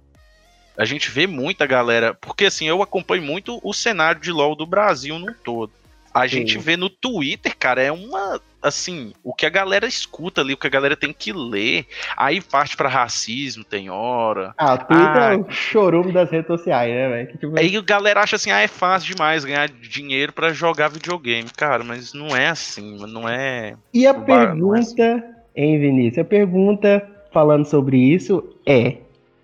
[0.76, 2.14] A gente vê muita galera.
[2.14, 5.72] Porque assim, eu acompanho muito o cenário de LoL do Brasil no todo.
[6.14, 8.38] A gente vê no Twitter, cara, é uma.
[8.60, 11.86] Assim, o que a galera escuta ali, o que a galera tem que ler.
[12.16, 14.54] Aí parte pra racismo, tem hora.
[14.56, 15.32] Ah, Twitter Ah.
[15.32, 17.38] é o chorume das redes sociais, né, velho?
[17.38, 21.48] Tipo, Aí a galera acha assim, ah, é fácil demais ganhar dinheiro pra jogar videogame.
[21.56, 23.74] Cara, mas não é assim, mano, não é.
[23.92, 25.24] E a não é pergunta,
[25.56, 26.18] hein, Vinícius?
[26.18, 28.98] A pergunta falando sobre isso é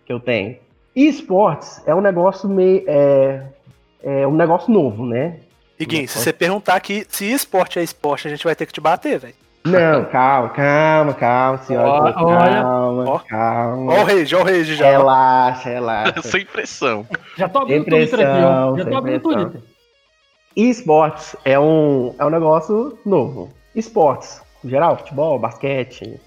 [0.07, 0.59] que eu tenho.
[0.99, 2.83] Esportes é um negócio meio.
[2.89, 3.43] É,
[4.03, 5.39] é um negócio novo, né?
[5.79, 8.81] Iguinho, se você perguntar aqui se esporte é esporte, a gente vai ter que te
[8.81, 9.35] bater, velho.
[9.65, 11.89] Não, calma, calma, calma, senhora.
[12.17, 12.63] Olha.
[12.63, 13.19] calma, Ó.
[13.21, 13.93] calma.
[13.93, 14.91] Ó o rage, ó o rage já.
[14.91, 16.23] Relaxa, relaxa.
[16.29, 17.07] Sem pressão.
[17.37, 18.77] Já tô abrindo o Twitter aqui, ó.
[18.77, 19.35] Já tô abrindo o.
[19.35, 19.61] Twitter.
[20.57, 23.51] Esportes é um, é um negócio novo.
[23.73, 26.21] Esportes, em geral, futebol, basquete,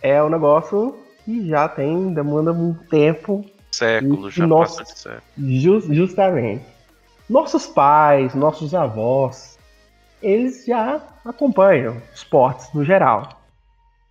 [0.00, 3.44] é um negócio que já tem, demanda um tempo
[3.76, 4.78] Século, já Nossa.
[4.78, 5.22] passa de século.
[5.38, 6.64] Jus- justamente.
[7.28, 9.58] Nossos pais, nossos avós,
[10.22, 13.28] eles já acompanham esportes no geral.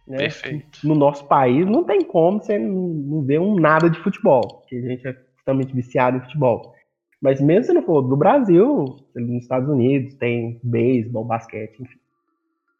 [0.07, 0.17] né?
[0.17, 0.79] Perfeito.
[0.87, 4.75] No nosso país não tem como você não não ver um nada de futebol, porque
[4.75, 6.73] a gente é totalmente viciado em futebol.
[7.21, 11.97] Mas mesmo se não for do Brasil, nos Estados Unidos tem beisebol, basquete, enfim.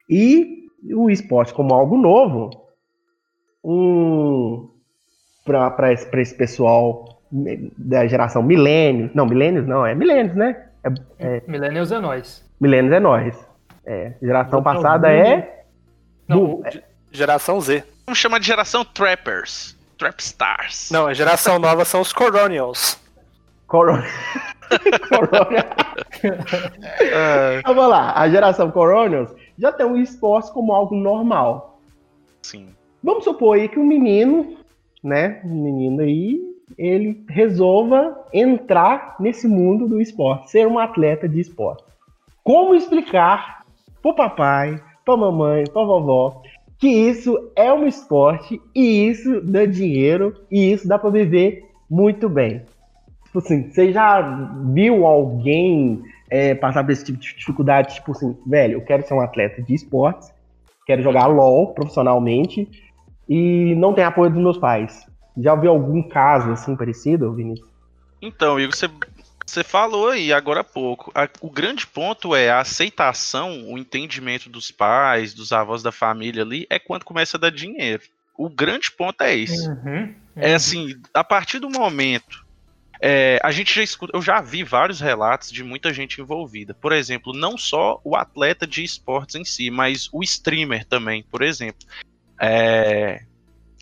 [0.09, 2.51] E o esporte como algo novo,
[3.63, 4.69] um
[5.45, 7.19] para esse, pra esse pessoal
[7.77, 10.65] da geração milênios, não, milênios não, é milênios, né?
[11.19, 12.43] É, Millennials é nós.
[12.59, 13.47] milênios é nós.
[13.85, 15.17] É, geração Outro passada mundo.
[15.17, 15.63] é
[16.27, 16.63] Não, do-
[17.11, 17.83] Geração Z.
[18.05, 19.75] Vamos chamar de geração Trappers.
[19.97, 20.89] Trap Stars.
[20.91, 22.99] Não, a geração nova são os Coronials.
[23.67, 24.03] Corona.
[25.09, 25.65] Corona.
[26.99, 31.79] É, Então, vamos lá, a geração Coronials já tem o esporte como algo normal.
[32.41, 32.69] sim.
[33.03, 34.57] Vamos supor aí que um menino,
[35.05, 36.41] né, um menino aí,
[36.75, 41.83] ele resolva entrar nesse mundo do esporte, ser um atleta de esporte.
[42.43, 43.63] Como explicar
[44.01, 46.41] pro papai, pra mamãe, pra vovó,
[46.79, 52.27] que isso é um esporte e isso dá dinheiro e isso dá pra viver muito
[52.27, 52.63] bem?
[53.25, 54.21] Tipo assim, você já
[54.73, 57.93] viu alguém é, passar por esse tipo de dificuldade?
[57.93, 60.33] Tipo assim, velho, eu quero ser um atleta de esportes,
[60.87, 62.67] quero jogar LOL profissionalmente
[63.29, 65.05] e não tem apoio dos meus pais.
[65.37, 67.67] Já ouviu algum caso assim parecido, Vinícius?
[68.21, 68.89] Então, Igor, você,
[69.45, 71.11] você falou aí agora há pouco.
[71.13, 76.43] A- o grande ponto é a aceitação, o entendimento dos pais, dos avós da família
[76.43, 78.01] ali, é quando começa a dar dinheiro.
[78.37, 79.67] O grande ponto é esse.
[79.67, 80.13] Uhum.
[80.35, 82.43] É assim, a partir do momento.
[83.01, 86.73] é, a gente já escuta, eu já vi vários relatos de muita gente envolvida.
[86.73, 91.41] Por exemplo, não só o atleta de esportes em si, mas o streamer também, por
[91.41, 91.85] exemplo.
[92.39, 93.23] É,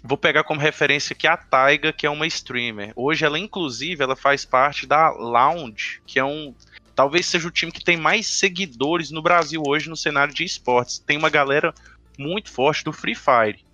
[0.04, 2.92] vou pegar como referência aqui a Taiga, que é uma streamer.
[2.96, 6.54] Hoje ela, inclusive, ela faz parte da Lounge, que é um.
[6.96, 11.00] Talvez seja o time que tem mais seguidores no Brasil hoje no cenário de esportes.
[11.00, 11.74] Tem uma galera
[12.20, 13.66] muito forte do Free Fire.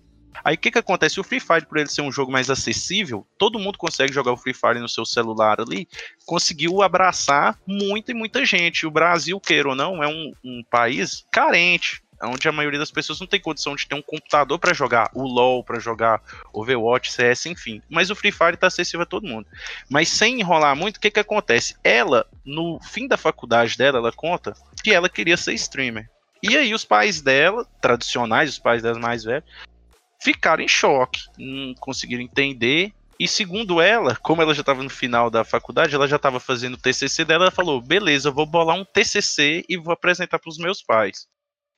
[0.44, 1.20] Aí o que que acontece?
[1.20, 4.36] O Free Fire, por ele ser um jogo mais acessível, todo mundo consegue jogar o
[4.36, 5.86] Free Fire no seu celular ali,
[6.24, 8.86] conseguiu abraçar muita e muita gente.
[8.86, 13.20] O Brasil, queira ou não, é um, um país carente, onde a maioria das pessoas
[13.20, 17.46] não tem condição de ter um computador para jogar o LoL, para jogar Overwatch, CS,
[17.46, 17.82] enfim.
[17.88, 19.46] Mas o Free Fire tá acessível a todo mundo.
[19.88, 21.76] Mas sem enrolar muito, o que que acontece?
[21.82, 26.08] Ela, no fim da faculdade dela, ela conta que ela queria ser streamer.
[26.42, 29.44] E aí os pais dela, tradicionais, os pais dela mais velhos,
[30.22, 32.92] ficaram em choque, não conseguiram entender.
[33.18, 36.74] E segundo ela, como ela já estava no final da faculdade, ela já estava fazendo
[36.74, 40.48] o TCC dela, ela falou: beleza, eu vou bolar um TCC e vou apresentar para
[40.48, 41.26] os meus pais.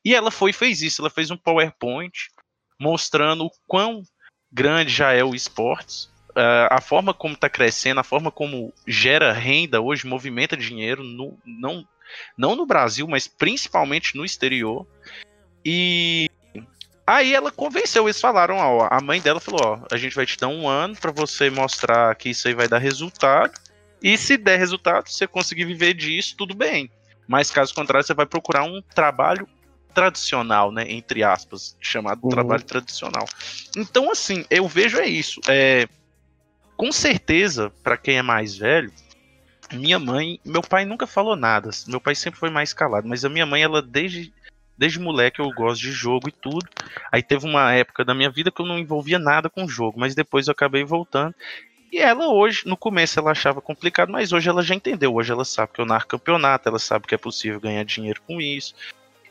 [0.04, 2.30] E ela foi fez isso, ela fez um PowerPoint
[2.78, 4.02] mostrando o quão
[4.50, 9.32] grande já é o esportes, ah, a forma como está crescendo, a forma como gera
[9.32, 11.86] renda hoje, movimenta dinheiro, no, não,
[12.36, 14.86] não no Brasil, mas principalmente no exterior.
[15.64, 16.28] E
[17.04, 20.38] Aí ela convenceu, eles falaram, ó, a mãe dela falou, ó, a gente vai te
[20.38, 23.52] dar um ano pra você mostrar que isso aí vai dar resultado,
[24.00, 26.90] e se der resultado, você conseguir viver disso, tudo bem.
[27.26, 29.48] Mas caso contrário, você vai procurar um trabalho
[29.92, 32.30] tradicional, né, entre aspas, chamado Uhum.
[32.30, 33.26] trabalho tradicional.
[33.76, 35.86] Então, assim, eu vejo é isso, é,
[36.76, 38.92] com certeza, pra quem é mais velho,
[39.72, 43.28] minha mãe, meu pai nunca falou nada, meu pai sempre foi mais calado, mas a
[43.28, 44.32] minha mãe, ela desde
[44.76, 46.66] desde moleque eu gosto de jogo e tudo.
[47.12, 50.14] Aí teve uma época da minha vida que eu não envolvia nada com jogo, mas
[50.14, 51.34] depois eu acabei voltando.
[51.92, 55.14] E ela hoje, no começo ela achava complicado, mas hoje ela já entendeu.
[55.14, 58.40] Hoje ela sabe que eu narro campeonato, ela sabe que é possível ganhar dinheiro com
[58.40, 58.74] isso.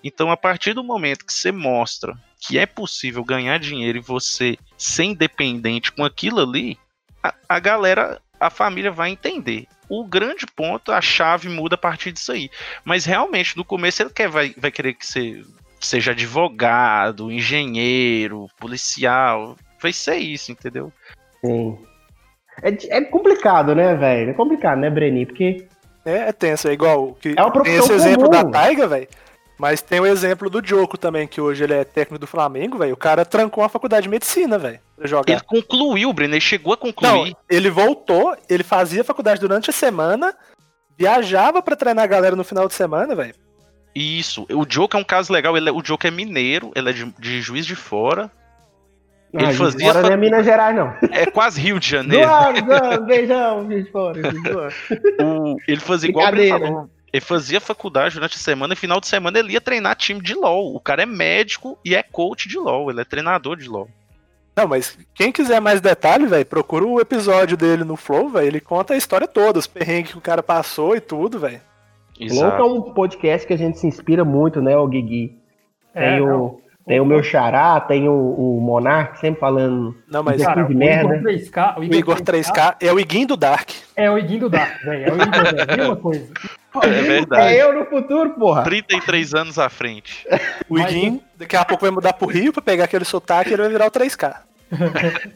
[0.03, 4.57] Então, a partir do momento que você mostra que é possível ganhar dinheiro e você
[4.77, 6.77] ser independente com aquilo ali,
[7.23, 9.67] a, a galera, a família vai entender.
[9.87, 12.49] O grande ponto, a chave muda a partir disso aí.
[12.83, 15.43] Mas realmente, no começo, ele quer, vai, vai querer que você
[15.79, 19.55] seja advogado, engenheiro, policial.
[19.79, 20.91] Vai ser isso, entendeu?
[21.45, 21.77] Sim.
[22.63, 24.31] É, é complicado, né, velho?
[24.31, 25.25] É complicado, né, Breni?
[25.25, 25.67] Porque
[26.05, 27.13] É, é tenso, é igual.
[27.15, 28.43] Que É uma tem profissão esse exemplo comum.
[28.43, 29.07] da Taiga, velho.
[29.61, 32.95] Mas tem o exemplo do Diogo também, que hoje ele é técnico do Flamengo, velho.
[32.95, 34.79] O cara trancou a faculdade de medicina, velho.
[34.99, 37.35] Ele concluiu, Breno, ele chegou a Não, concluir.
[37.47, 40.33] ele voltou, ele fazia faculdade durante a semana,
[40.97, 43.35] viajava pra treinar a galera no final de semana, velho.
[43.93, 44.47] Isso.
[44.49, 45.55] O Joker é um caso legal.
[45.55, 48.31] Ele é- o Joker é mineiro, ele é de, de juiz de fora.
[49.31, 50.91] Ele ah, fazia fora não é Minas Gerais, não.
[51.11, 52.27] É quase Rio de Janeiro.
[52.27, 54.23] Zoando, zoando, beijão, gente fora.
[54.31, 54.73] gente fora.
[55.23, 56.73] O- ele fazia igual o Breno Brincadeira.
[56.73, 56.89] falou.
[57.13, 60.33] Ele fazia faculdade durante a semana e final de semana ele ia treinar time de
[60.33, 60.75] LOL.
[60.75, 62.89] O cara é médico e é coach de LOL.
[62.89, 63.89] Ele é treinador de LOL.
[64.55, 68.47] Não, mas quem quiser mais detalhe, velho, procura o episódio dele no Flow, velho.
[68.47, 71.61] Ele conta a história toda, os perrengues que o cara passou e tudo, velho.
[72.19, 75.37] Louco é um podcast que a gente se inspira muito, né, o Guigui.
[75.95, 76.41] É, Tem não.
[76.41, 80.73] o, Tem o meu xará, tem o, o Monark sempre falando Não, mas Cara, de
[80.73, 81.15] o merda.
[81.15, 83.69] Igor 3K, o Igor 3K é o Iguinho do Dark.
[83.95, 85.05] é o Iguinho do Dark, velho.
[85.05, 85.77] É o Igor, velho.
[85.77, 86.33] Mesma coisa.
[86.83, 87.55] É É verdade.
[87.55, 88.63] eu no futuro, porra.
[88.63, 90.25] 33 anos à frente.
[90.69, 93.53] O Mas Iguinho, daqui a pouco vai mudar pro Rio pra pegar aquele sotaque e
[93.53, 94.37] ele vai virar o 3K.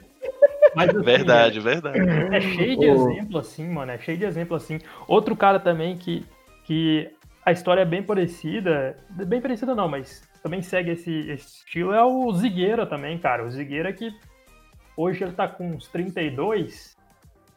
[0.74, 2.00] Mas, assim, Verdade, verdade.
[2.34, 3.92] É cheio de exemplo assim, mano.
[3.92, 4.80] É cheio de exemplo assim.
[5.08, 6.26] Outro cara também que,
[6.66, 7.10] que
[7.46, 8.98] a história é bem parecida.
[9.10, 13.46] Bem parecida não, mas também segue esse, esse estilo é o Zigueira também, cara.
[13.46, 14.12] O Zigueira que
[14.98, 16.95] hoje ele tá com uns 32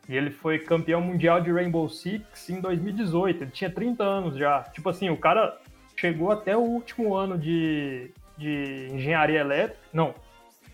[0.09, 3.44] e ele foi campeão mundial de Rainbow Six em 2018.
[3.44, 4.62] Ele tinha 30 anos já.
[4.72, 5.61] Tipo assim, o cara
[5.96, 9.78] chegou até o último ano de, de engenharia elétrica.
[9.92, 10.14] Não,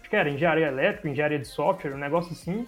[0.01, 2.67] acho que era engenharia elétrica, engenharia de software, um negócio assim.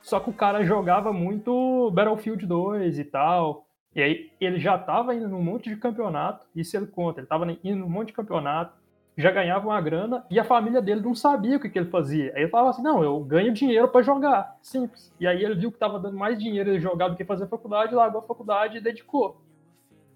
[0.00, 3.66] Só que o cara jogava muito Battlefield 2 e tal.
[3.92, 7.50] E aí ele já tava indo num monte de campeonato, isso ele conta, ele tava
[7.64, 8.76] indo num monte de campeonato,
[9.16, 12.32] já ganhava uma grana e a família dele não sabia o que, que ele fazia.
[12.34, 14.56] Aí ele falava assim: não, eu ganho dinheiro pra jogar.
[14.62, 15.12] Simples.
[15.18, 17.94] E aí ele viu que tava dando mais dinheiro ele jogar do que fazer faculdade,
[17.94, 19.40] largou a faculdade e dedicou.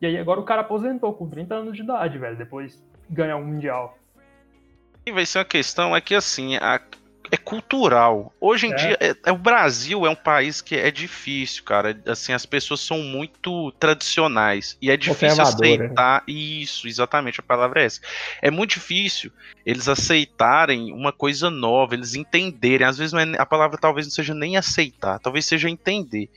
[0.00, 3.36] E aí agora o cara aposentou com 30 anos de idade, velho, depois de ganhar
[3.36, 3.96] um mundial.
[5.06, 6.80] E vai ser uma questão é que assim, a-
[7.30, 8.32] é cultural.
[8.40, 8.76] Hoje em É.
[8.76, 12.00] dia, é- é- o Brasil é um país que é difícil, cara.
[12.06, 15.84] Assim, as pessoas são muito tradicionais e é difícil Conservadora.
[15.84, 16.88] aceitar isso.
[16.88, 18.00] Exatamente, a palavra é essa.
[18.42, 19.30] É muito difícil
[19.64, 22.86] eles aceitarem uma coisa nova, eles entenderem.
[22.86, 26.28] Às vezes é- a palavra talvez não seja nem aceitar, talvez seja entender.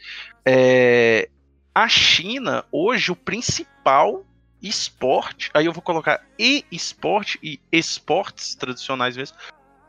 [0.46, 1.30] É,
[1.74, 4.24] a China hoje o principal
[4.62, 9.38] esporte, aí eu vou colocar e esporte e esportes tradicionais mesmo.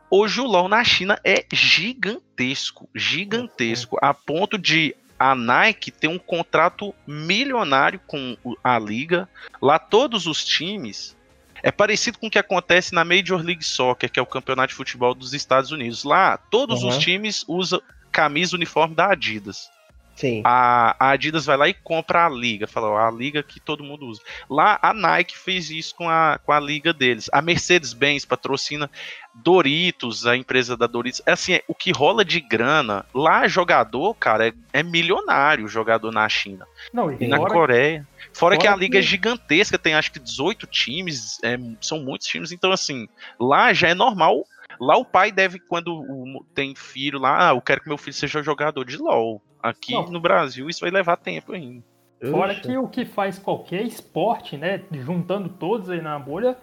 [0.09, 6.19] Hoje o LoL na China é gigantesco, gigantesco, a ponto de a Nike ter um
[6.19, 9.27] contrato milionário com a liga.
[9.61, 11.15] Lá todos os times
[11.63, 14.75] é parecido com o que acontece na Major League Soccer, que é o campeonato de
[14.75, 16.03] futebol dos Estados Unidos.
[16.03, 16.99] Lá todos os Uhum.
[16.99, 17.81] times usam
[18.11, 19.69] camisa uniforme da Adidas
[20.15, 20.41] Sim.
[20.45, 23.83] a, a Adidas vai lá e compra a liga, fala, ó, a liga que todo
[23.83, 24.21] mundo usa.
[24.49, 27.29] Lá a Nike fez isso com a, com a liga deles.
[27.33, 28.89] A Mercedes-Benz patrocina
[29.33, 31.21] Doritos, a empresa da Doritos.
[31.25, 35.67] É assim, é, o que rola de grana, lá jogador, cara, é, é milionário o
[35.67, 36.65] jogador na China.
[36.93, 38.07] Não, e E na fora- Coreia.
[38.33, 41.99] Fora, que a fora liga é que- gigantesca, tem acho que 18 times, é, são
[41.99, 43.07] muitos times, então assim,
[43.39, 44.45] lá já é normal.
[44.79, 48.13] Lá o pai deve, quando o- tem filho lá, ah, eu quero que meu filho
[48.13, 49.41] seja jogador de LOL.
[49.69, 50.05] Aqui Não.
[50.11, 51.83] no Brasil isso vai levar tempo ainda.
[52.29, 52.61] Fora Uxa.
[52.61, 56.55] que o que faz qualquer esporte, né, juntando todos aí na bolha,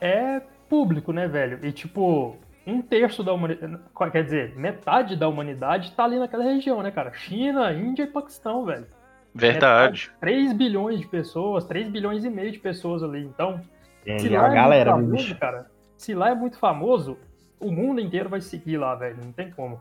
[0.00, 1.64] é público, né, velho?
[1.64, 2.36] E tipo,
[2.66, 3.80] um terço da humanidade,
[4.12, 7.12] quer dizer, metade da humanidade tá ali naquela região, né, cara?
[7.12, 8.86] China, Índia e Paquistão, velho.
[9.34, 10.10] Verdade.
[10.20, 13.24] 3 bilhões de pessoas, 3 bilhões e meio de pessoas ali.
[13.24, 13.60] Então,
[14.04, 17.16] É, se a lá é galera, muito famoso, cara, se lá é muito famoso,
[17.60, 19.16] o mundo inteiro vai seguir lá, velho.
[19.24, 19.80] Não tem como.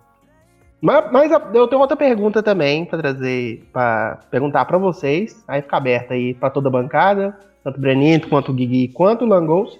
[0.81, 5.43] Mas, mas eu tenho outra pergunta também pra trazer, pra perguntar pra vocês.
[5.47, 9.25] Aí fica aberta aí pra toda a bancada, tanto o Brenito, quanto o Guigui, quanto
[9.25, 9.79] o Langos.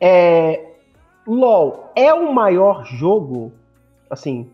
[0.00, 0.64] É,
[1.26, 3.52] LOL é o maior jogo,
[4.08, 4.48] assim,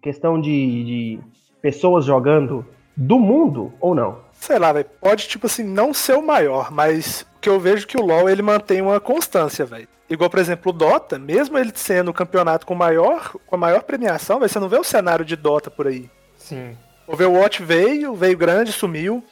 [0.00, 1.20] questão de, de
[1.60, 2.66] pessoas jogando
[2.96, 4.18] do mundo ou não?
[4.32, 4.86] Sei lá, velho.
[5.00, 8.42] Pode, tipo assim, não ser o maior, mas que eu vejo que o LoL ele
[8.42, 9.88] mantém uma constância, velho.
[10.10, 13.82] Igual, por exemplo, o Dota, mesmo ele sendo o campeonato com maior, com a maior
[13.82, 16.08] premiação, você não vê o cenário de Dota por aí.
[16.36, 16.76] Sim.
[17.06, 19.22] O Overwatch veio, veio grande, sumiu.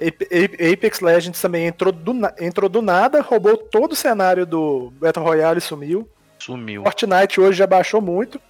[0.00, 4.90] Ape- Ape- Apex Legends também entrou do, entrou do nada, roubou todo o cenário do
[5.00, 6.08] Battle Royale e sumiu.
[6.38, 6.82] Sumiu.
[6.82, 8.40] Fortnite hoje já baixou muito.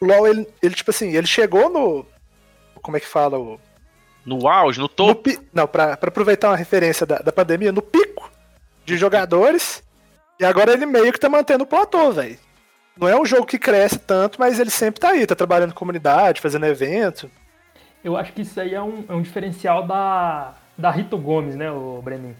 [0.00, 2.06] O LoL, ele, ele, tipo assim, ele chegou no.
[2.82, 3.38] Como é que fala?
[3.38, 3.58] O,
[4.26, 5.22] No auge, no no topo.
[5.22, 8.30] pi- não, pra, pra aproveitar uma referência da, da pandemia, no pico
[8.84, 9.82] de jogadores.
[10.42, 12.36] E agora ele meio que tá mantendo o platô, velho.
[12.98, 15.78] Não é um jogo que cresce tanto, mas ele sempre tá aí, tá trabalhando com
[15.78, 17.30] comunidade, fazendo evento.
[18.02, 21.70] Eu acho que isso aí é um, é um diferencial da, da Rito Gomes, né,
[21.70, 22.34] o Brenin?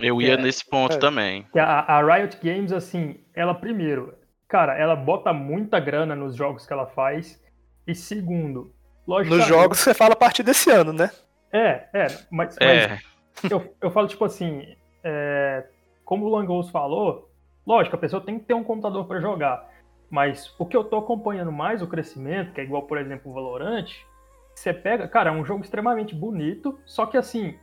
[0.00, 0.98] Eu ia É, nesse ponto é.
[0.98, 1.46] também.
[1.52, 4.14] Que a, a Riot Games, assim, ela primeiro,
[4.48, 7.38] cara, ela bota muita grana nos jogos que ela faz.
[7.86, 8.74] E segundo,
[9.06, 9.46] logicamente.
[9.46, 11.10] Nos jogos você fala a partir desse ano, né?
[11.52, 12.98] É, é, mas, mas É,
[13.50, 14.74] eu, eu falo, tipo assim,
[15.04, 15.66] é,
[16.06, 17.28] como o Langos falou,
[17.66, 19.68] lógico, a pessoa tem que ter um computador para jogar.
[20.08, 23.34] Mas o que eu tô acompanhando mais o crescimento, que é igual, por exemplo, o
[23.34, 23.90] Valorant,
[24.54, 27.56] você pega, cara, é um jogo extremamente bonito, só que assim,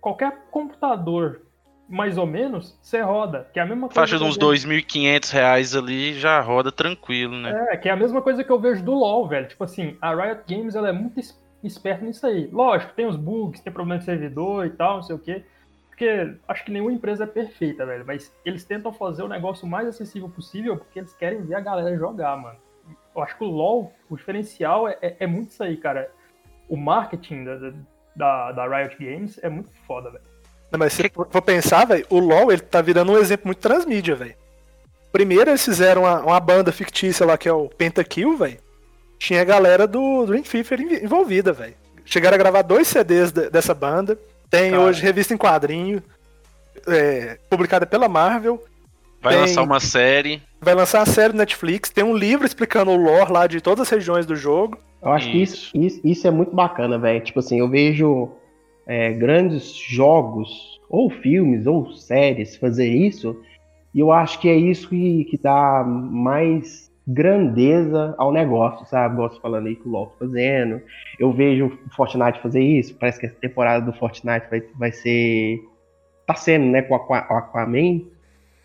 [0.00, 1.42] qualquer computador,
[1.88, 3.94] mais ou menos, você roda, que é a mesma coisa.
[4.00, 7.68] faixa de uns 2.500 reais ali já roda tranquilo, né?
[7.70, 9.46] É, que é a mesma coisa que eu vejo do LoL, velho.
[9.46, 12.48] Tipo assim, a Riot Games ela é muito es- esperta nisso aí.
[12.52, 15.44] Lógico, tem os bugs, tem problema de servidor e tal, não sei o quê.
[15.96, 19.88] Porque acho que nenhuma empresa é perfeita, velho, mas eles tentam fazer o negócio mais
[19.88, 22.58] acessível possível porque eles querem ver a galera jogar, mano.
[23.14, 26.12] Eu acho que o LoL, o diferencial é, é, é muito isso aí, cara.
[26.68, 27.72] O marketing da,
[28.14, 30.24] da, da Riot Games é muito foda, velho.
[30.78, 34.34] Mas se for pensar, velho, o LoL ele tá virando um exemplo muito transmídia, velho.
[35.10, 38.58] Primeiro eles fizeram uma, uma, banda fictícia lá que é o Pentakill, velho.
[39.18, 41.74] Tinha a galera do Dream Theater envolvida, velho.
[42.04, 44.18] Chegaram a gravar dois CDs de, dessa banda.
[44.50, 44.82] Tem Cara.
[44.82, 46.02] hoje revista em quadrinho,
[46.86, 48.62] é, publicada pela Marvel.
[49.20, 50.42] Vai tem, lançar uma série.
[50.60, 51.90] Vai lançar uma série no Netflix.
[51.90, 54.78] Tem um livro explicando o lore lá de todas as regiões do jogo.
[55.02, 55.72] Eu acho isso.
[55.72, 57.20] que isso, isso, isso é muito bacana, velho.
[57.20, 58.30] Tipo assim, eu vejo
[58.86, 63.36] é, grandes jogos, ou filmes, ou séries fazer isso,
[63.92, 69.16] e eu acho que é isso que, que dá mais grandeza ao negócio, sabe?
[69.16, 70.80] Gosto falando aí que o LoL tá fazendo.
[71.18, 72.96] Eu vejo o Fortnite fazer isso.
[72.96, 75.62] Parece que essa temporada do Fortnite vai, vai ser.
[76.26, 76.82] Tá sendo, né?
[76.82, 78.02] Com o Aquaman,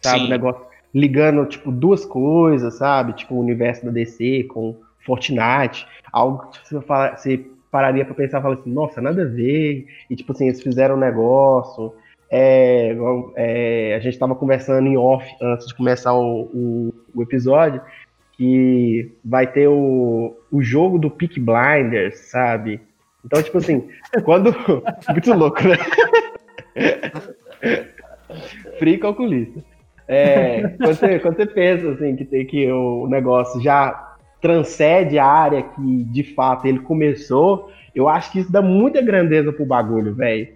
[0.02, 0.20] sabe?
[0.20, 0.26] Sim.
[0.26, 0.62] O negócio
[0.94, 3.14] ligando, tipo, duas coisas, sabe?
[3.14, 4.76] Tipo, o universo da DC com
[5.06, 5.88] Fortnite.
[6.12, 9.86] Algo que você, fala, você pararia para pensar e falar assim, nossa, nada a ver.
[10.10, 11.94] E tipo assim, eles fizeram um negócio.
[12.30, 12.96] É,
[13.36, 17.82] é, a gente estava conversando em off antes de começar o, o, o, episódio
[18.42, 22.82] que vai ter o, o jogo do Peak Blinders, sabe?
[23.24, 23.88] Então, tipo assim,
[24.26, 24.52] quando.
[25.12, 25.78] Muito louco, né?
[28.80, 29.64] Free calculista.
[30.08, 35.26] É, quando, você, quando você pensa assim, que tem que o negócio já transcende a
[35.28, 40.16] área que de fato ele começou, eu acho que isso dá muita grandeza pro bagulho,
[40.16, 40.48] velho.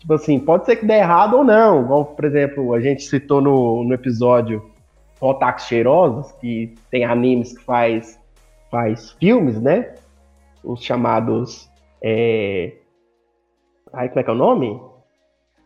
[0.00, 1.82] Tipo assim, pode ser que dê errado ou não.
[1.82, 4.68] Igual, por exemplo, a gente citou no, no episódio
[5.20, 8.18] Otakus Cheirosos, que tem animes que faz,
[8.70, 9.94] faz filmes, né?
[10.62, 11.68] Os chamados.
[12.02, 12.74] É...
[13.92, 14.80] Aí, como é que é o nome?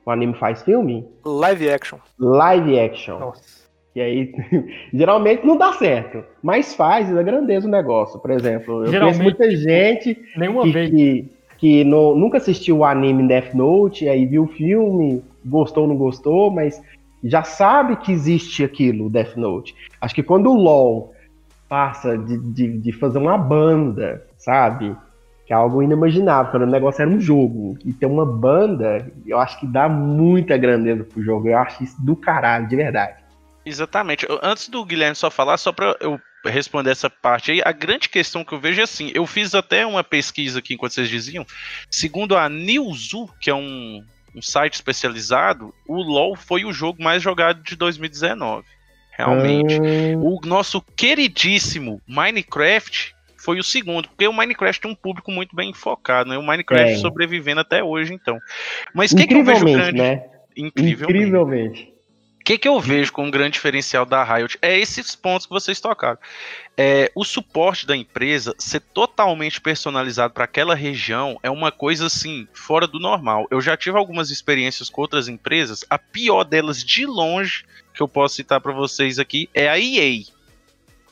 [0.05, 1.07] O anime faz filme?
[1.25, 1.99] Live action.
[2.19, 3.19] Live action.
[3.19, 3.63] Nossa.
[3.95, 4.33] E aí,
[4.93, 8.19] geralmente não dá certo, mas faz da grandeza o negócio.
[8.19, 10.91] Por exemplo, eu geralmente, conheço muita gente que, vez.
[10.91, 15.89] que, que no, nunca assistiu o anime Death Note, aí viu o filme, gostou ou
[15.89, 16.83] não gostou, mas
[17.25, 19.75] já sabe que existe aquilo, Death Note.
[20.01, 21.15] Acho que quando o LoL
[21.69, 24.95] passa de, de, de fazer uma banda, sabe?
[25.47, 27.79] Que é algo inimaginável, quando o negócio era um jogo.
[27.85, 31.49] E ter uma banda, eu acho que dá muita grandeza pro jogo.
[31.49, 33.23] Eu acho isso do caralho, de verdade.
[33.65, 34.27] Exatamente.
[34.43, 38.45] Antes do Guilherme só falar, só para eu responder essa parte aí, a grande questão
[38.45, 41.47] que eu vejo é assim, eu fiz até uma pesquisa aqui enquanto vocês diziam,
[41.89, 44.05] segundo a Newzoo, que é um,
[44.35, 48.65] um site especializado, o LoL foi o jogo mais jogado de 2019.
[49.17, 49.79] Realmente.
[49.81, 50.21] Hum.
[50.23, 55.73] O nosso queridíssimo Minecraft foi o segundo, porque o Minecraft tem um público muito bem
[55.75, 56.39] focado, né?
[56.39, 56.97] O Minecraft é.
[56.97, 58.39] sobrevivendo até hoje, então.
[58.95, 59.99] Mas o que, que eu vejo grande...
[59.99, 60.25] Né?
[60.57, 61.19] Incrivelmente.
[61.19, 61.92] Incrivelmente.
[62.43, 65.53] O que, que eu vejo como um grande diferencial da Riot é esses pontos que
[65.53, 66.19] vocês tocaram.
[66.77, 72.49] É, o suporte da empresa ser totalmente personalizado para aquela região é uma coisa assim,
[72.53, 73.47] fora do normal.
[73.49, 77.65] Eu já tive algumas experiências com outras empresas, a pior delas de longe,
[77.95, 80.25] que eu posso citar para vocês aqui, é a EA.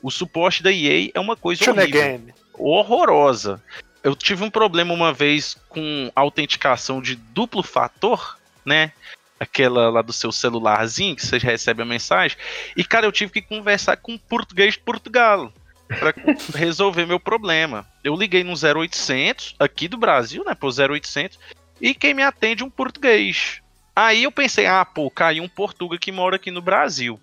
[0.02, 3.62] O suporte da EA é uma coisa horrível, horrorosa.
[4.02, 8.92] Eu tive um problema uma vez com autenticação de duplo fator, né?
[9.40, 12.36] Aquela lá do seu celularzinho, que você recebe a mensagem.
[12.76, 15.50] E, cara, eu tive que conversar com um português de Portugal
[15.88, 16.12] para
[16.54, 17.86] resolver meu problema.
[18.04, 21.38] Eu liguei no 0800, aqui do Brasil, né, pro 0800,
[21.80, 23.62] e quem me atende é um português.
[23.96, 27.18] Aí eu pensei, ah, pô, caiu um português que mora aqui no Brasil.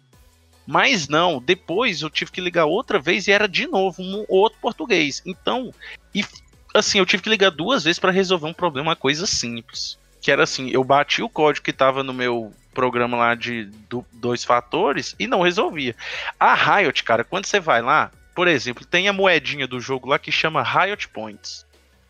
[0.65, 4.59] Mas não, depois eu tive que ligar outra vez e era de novo um outro
[4.59, 5.21] português.
[5.25, 5.73] Então,
[6.13, 6.25] e
[6.73, 10.31] assim, eu tive que ligar duas vezes para resolver um problema, uma coisa simples que
[10.31, 14.43] era assim, eu bati o código que estava no meu programa lá de do, dois
[14.43, 15.95] fatores e não resolvia.
[16.39, 20.19] A Riot, cara, quando você vai lá, por exemplo, tem a moedinha do jogo lá
[20.19, 21.65] que chama Riot Points.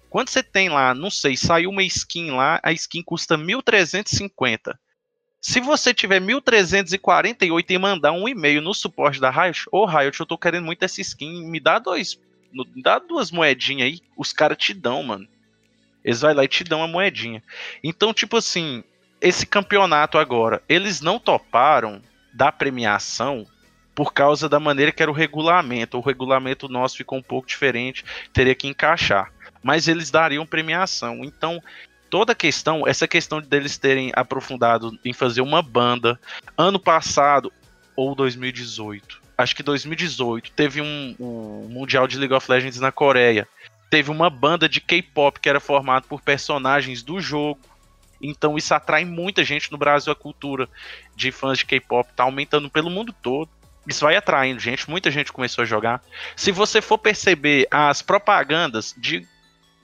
[0.09, 4.77] Quando você tem lá, não sei, saiu uma skin lá, a skin custa 1350.
[5.39, 10.19] Se você tiver 1348 e mandar um e-mail no suporte da Riot, ô oh, Riot,
[10.19, 12.19] eu tô querendo muito essa skin, me dá dois,
[12.51, 15.27] me dá duas moedinhas aí, os caras te dão, mano.
[16.07, 17.43] Eles vão lá e te dão uma moedinha.
[17.83, 18.81] Então, tipo assim,
[19.19, 22.01] esse campeonato agora, eles não toparam
[22.33, 23.45] da premiação
[23.93, 25.97] por causa da maneira que era o regulamento.
[25.97, 29.33] O regulamento nosso ficou um pouco diferente, teria que encaixar.
[29.61, 31.25] Mas eles dariam premiação.
[31.25, 31.61] Então,
[32.09, 36.17] toda a questão, essa questão deles terem aprofundado em fazer uma banda,
[36.57, 37.51] ano passado
[37.97, 43.45] ou 2018, acho que 2018, teve um, um Mundial de League of Legends na Coreia
[43.89, 47.59] teve uma banda de K-pop que era formada por personagens do jogo.
[48.21, 50.67] Então isso atrai muita gente no Brasil, a cultura
[51.15, 53.49] de fãs de K-pop tá aumentando pelo mundo todo.
[53.87, 56.03] Isso vai atraindo gente, muita gente começou a jogar.
[56.35, 59.25] Se você for perceber as propagandas de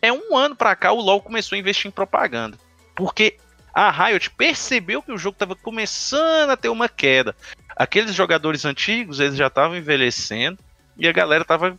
[0.01, 2.57] é um ano para cá o LoL começou a investir em propaganda,
[2.93, 3.37] porque
[3.73, 7.35] a Riot percebeu que o jogo estava começando a ter uma queda.
[7.75, 10.59] Aqueles jogadores antigos, eles já estavam envelhecendo
[10.97, 11.75] e a galera tava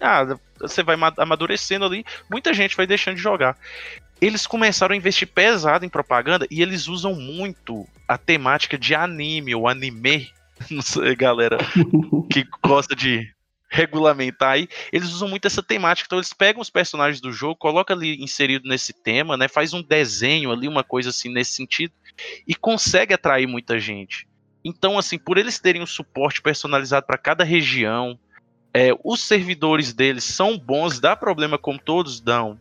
[0.00, 3.56] ah, você vai amadurecendo ali, muita gente vai deixando de jogar.
[4.20, 9.54] Eles começaram a investir pesado em propaganda e eles usam muito a temática de anime
[9.54, 10.28] ou anime.
[10.70, 11.58] Não sei, galera
[12.30, 13.32] que gosta de
[13.70, 16.06] regulamentar aí, eles usam muito essa temática.
[16.06, 19.46] Então eles pegam os personagens do jogo, colocam ali inserido nesse tema, né?
[19.46, 21.94] Faz um desenho ali, uma coisa assim nesse sentido,
[22.46, 24.28] e consegue atrair muita gente.
[24.64, 28.18] Então, assim, por eles terem um suporte personalizado para cada região,
[28.72, 32.58] é, os servidores deles são bons, dá problema como todos dão,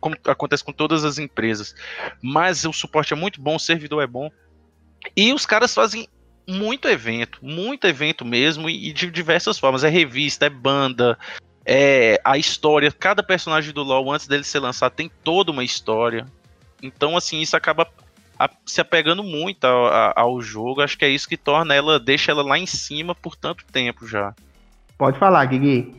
[0.00, 1.74] como acontece com todas as empresas,
[2.22, 4.30] mas o suporte é muito bom, o servidor é bom.
[5.16, 6.06] E os caras fazem
[6.46, 9.82] muito evento, muito evento mesmo, e de diversas formas.
[9.82, 11.18] É revista, é banda,
[11.64, 12.90] é a história.
[12.92, 16.26] Cada personagem do LoL, antes dele ser lançado, tem toda uma história.
[16.82, 17.88] Então, assim, isso acaba
[18.66, 20.82] se apegando muito ao, ao, jogo.
[20.82, 24.06] Acho que é isso que torna ela, deixa ela lá em cima por tanto tempo
[24.06, 24.34] já.
[25.02, 25.92] Pode falar, Gui.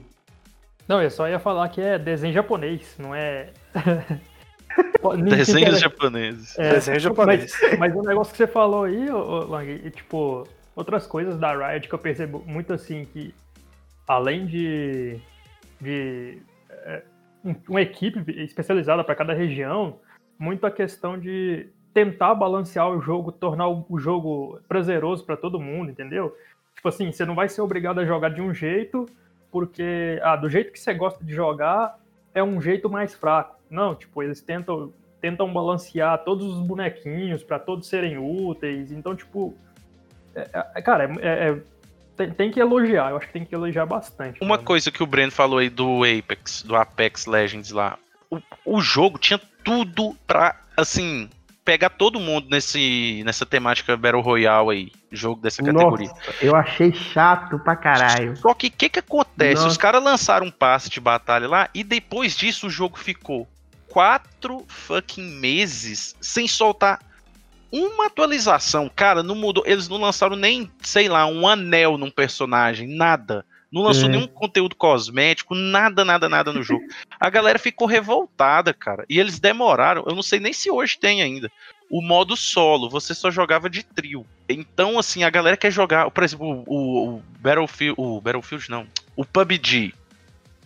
[0.87, 3.49] Não, eu só ia falar que é desenho japonês, não é.
[5.27, 6.57] Desenhos japoneses.
[6.57, 7.51] É, Desenho japonês.
[7.61, 11.89] Mas, mas, o negócio que você falou aí, Lang, e, tipo, outras coisas da Riot
[11.89, 13.35] que eu percebo muito assim, que
[14.07, 15.19] além de,
[15.81, 16.41] de
[16.71, 17.03] é,
[17.67, 19.99] uma equipe especializada para cada região,
[20.39, 25.91] muito a questão de tentar balancear o jogo, tornar o jogo prazeroso para todo mundo,
[25.91, 26.33] entendeu?
[26.83, 29.05] Tipo assim, você não vai ser obrigado a jogar de um jeito,
[29.49, 31.97] porque ah, do jeito que você gosta de jogar
[32.33, 33.57] é um jeito mais fraco.
[33.69, 38.91] Não, tipo, eles tentam tentam balancear todos os bonequinhos para todos serem úteis.
[38.91, 39.55] Então, tipo,
[40.35, 41.61] é, é, cara, é, é,
[42.17, 43.11] tem, tem, que elogiar.
[43.11, 44.41] Eu acho que tem que elogiar bastante.
[44.41, 44.63] Uma mano.
[44.65, 47.97] coisa que o Breno falou aí do Apex, do Apex Legends lá.
[48.29, 51.29] O, o jogo tinha tudo pra, assim,
[51.63, 56.09] pegar todo mundo nesse, nessa temática Battle Royale aí, jogo dessa categoria.
[56.09, 58.35] Nossa, eu achei chato pra caralho.
[58.37, 59.55] Só que o que que acontece?
[59.55, 59.67] Nossa.
[59.67, 63.47] Os caras lançaram um passe de batalha lá e depois disso o jogo ficou
[63.87, 66.99] quatro fucking meses sem soltar
[67.71, 68.89] uma atualização.
[68.93, 69.63] Cara, não mudou.
[69.65, 73.43] Eles não lançaram nem, sei lá, um anel num personagem, nada.
[73.73, 74.11] Não lançou é.
[74.11, 76.83] nenhum conteúdo cosmético, nada, nada, nada no jogo.
[77.19, 79.03] A galera ficou revoltada, cara.
[79.09, 81.51] E eles demoraram, eu não sei nem se hoje tem ainda.
[81.89, 84.27] O modo solo, você só jogava de trio.
[84.47, 89.25] Então, assim, a galera quer jogar, por exemplo, o, o Battlefield, o Battlefield não, o
[89.25, 89.91] PUBG,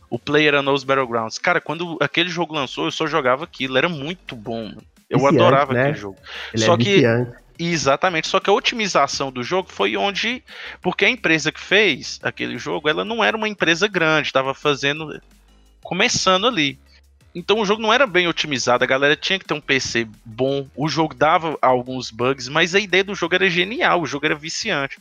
[0.10, 1.38] o Player Unknown's Battlegrounds.
[1.38, 4.66] Cara, quando aquele jogo lançou, eu só jogava aquilo, era muito bom.
[4.66, 4.84] Mano.
[5.10, 5.82] Eu viciante, adorava né?
[5.84, 6.18] aquele jogo.
[6.54, 7.06] Ele só é que
[7.60, 10.44] Exatamente, só que a otimização do jogo foi onde.
[10.82, 15.20] Porque a empresa que fez aquele jogo, ela não era uma empresa grande, estava fazendo.
[15.82, 16.80] começando ali.
[17.34, 20.68] Então o jogo não era bem otimizado, a galera tinha que ter um PC bom,
[20.76, 24.34] o jogo dava alguns bugs, mas a ideia do jogo era genial, o jogo era
[24.34, 24.98] viciante.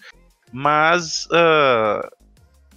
[0.53, 2.07] Mas uh,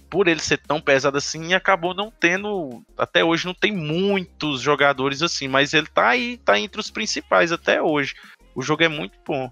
[0.08, 2.82] por ele ser tão pesado assim, acabou não tendo.
[2.98, 7.52] Até hoje não tem muitos jogadores assim, mas ele tá aí, tá entre os principais
[7.52, 8.14] até hoje.
[8.54, 9.50] O jogo é muito bom.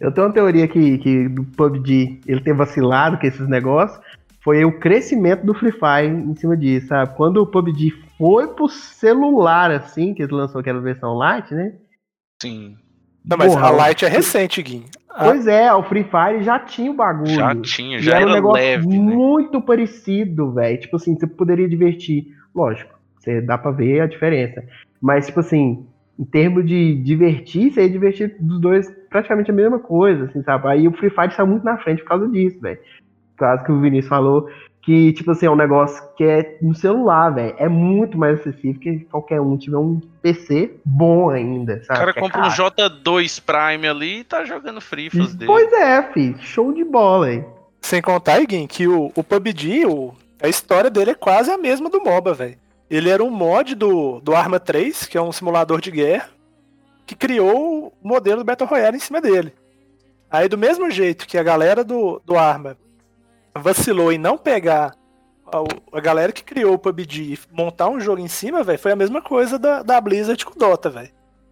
[0.00, 3.98] Eu tenho uma teoria que, que do PUBG ele tem vacilado com esses negócios.
[4.42, 7.14] Foi o crescimento do Free Fire em cima disso, sabe?
[7.16, 11.72] Quando o PUBG foi pro celular, assim, que ele lançou aquela versão light, né?
[12.40, 12.76] Sim.
[13.24, 14.84] Não, mas Porra, a Lite é recente, Gui.
[15.18, 17.30] Pois é, o Free Fire já tinha o bagulho.
[17.30, 18.96] Já tinha, já era, era um negócio leve, né?
[18.96, 19.64] muito né?
[19.66, 20.78] parecido, velho.
[20.78, 22.26] Tipo assim, você poderia divertir.
[22.54, 24.62] Lógico, você dá pra ver a diferença.
[25.00, 25.86] Mas, tipo assim,
[26.18, 30.68] em termos de divertir, você ia divertir dos dois praticamente a mesma coisa, assim, sabe?
[30.68, 32.78] Aí o Free Fire saiu muito na frente por causa disso, velho.
[33.34, 34.48] Por causa que o Vinícius falou
[34.82, 37.54] que, tipo assim, é um negócio que é no celular, velho.
[37.58, 41.98] É muito mais acessível que qualquer um tiver um PC bom ainda, sabe?
[41.98, 45.46] O cara é compra é um J2 Prime ali e tá jogando Free Fire dele.
[45.46, 46.36] Pois é, fi.
[46.40, 47.44] Show de bola, hein?
[47.80, 50.12] Sem contar, Iguin, que o, o PUBG, o,
[50.42, 52.58] a história dele é quase a mesma do MOBA, velho.
[52.90, 56.28] Ele era um mod do, do Arma 3, que é um simulador de guerra,
[57.06, 59.54] que criou o modelo do Battle Royale em cima dele.
[60.30, 62.76] Aí, do mesmo jeito que a galera do, do Arma
[63.54, 64.94] vacilou em não pegar
[65.46, 68.92] a, a galera que criou o PUBG e montar um jogo em cima, velho, foi
[68.92, 71.10] a mesma coisa da, da Blizzard com o Dota, velho.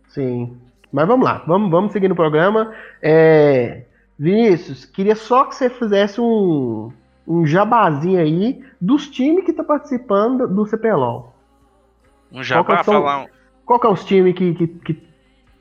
[0.08, 0.58] Sim.
[0.92, 2.74] Mas vamos lá, vamos, vamos seguir no programa.
[3.00, 3.84] É...
[4.18, 6.92] Vinícius, queria só que você fizesse um,
[7.26, 11.32] um jabazinho aí dos times que tá participando do CPLOL.
[12.30, 13.26] Um jabá, qual são, falar um...
[13.64, 15.13] Qual que é os times que estão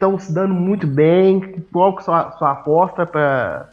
[0.04, 1.64] estão se dando muito bem.
[1.72, 3.70] Qual que sua, sua aposta para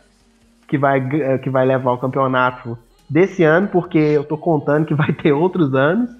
[0.69, 1.01] que vai,
[1.43, 2.79] que vai levar o campeonato
[3.09, 3.67] desse ano?
[3.69, 6.11] Porque eu tô contando que vai ter outros anos.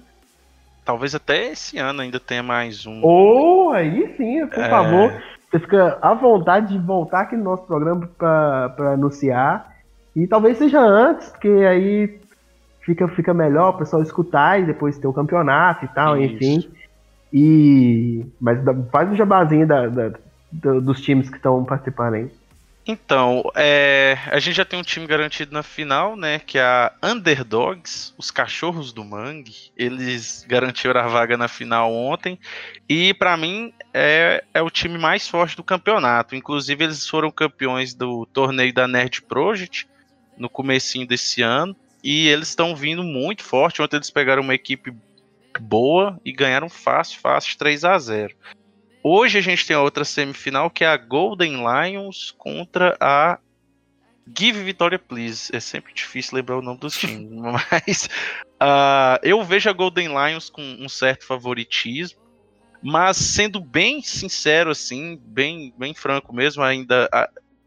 [0.83, 3.01] Talvez até esse ano ainda tenha mais um.
[3.03, 4.69] Ou oh, aí sim, por É.
[4.69, 5.13] favor.
[5.49, 9.71] Você fica à vontade de voltar aqui no nosso programa para anunciar.
[10.15, 12.19] E talvez seja antes, porque aí
[12.81, 16.35] fica, fica melhor o pessoal escutar e depois ter o campeonato e tal, Isso.
[16.35, 16.71] enfim.
[17.33, 18.25] E.
[18.39, 18.59] Mas
[18.91, 20.13] faz um jabazinho da, da-
[20.51, 22.31] do- dos times que estão participando aí.
[22.85, 26.39] Então, é, a gente já tem um time garantido na final, né?
[26.39, 29.71] Que é a Underdogs, os cachorros do Mangue.
[29.77, 32.39] Eles garantiram a vaga na final ontem.
[32.89, 36.35] E pra mim é, é o time mais forte do campeonato.
[36.35, 39.87] Inclusive, eles foram campeões do torneio da Nerd Project
[40.35, 41.75] no comecinho desse ano.
[42.03, 43.79] E eles estão vindo muito forte.
[43.79, 44.91] Ontem eles pegaram uma equipe
[45.61, 48.35] boa e ganharam fácil, fácil 3 a 0
[49.03, 53.39] Hoje a gente tem outra semifinal que é a Golden Lions contra a
[54.37, 55.49] Give Vitória Please.
[55.55, 58.09] É sempre difícil lembrar o nome dos times, mas
[58.59, 62.19] ah, eu vejo a Golden Lions com um certo favoritismo,
[62.81, 67.09] mas sendo bem sincero assim, bem bem franco mesmo, ainda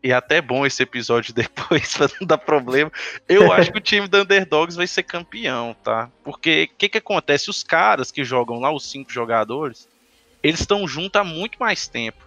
[0.04, 2.92] e até bom esse episódio depois pra não dar problema.
[3.26, 6.10] Eu acho que o time da Underdogs vai ser campeão, tá?
[6.22, 7.48] Porque o que que acontece?
[7.48, 9.88] Os caras que jogam lá, os cinco jogadores,
[10.42, 12.22] eles estão juntos há muito mais tempo.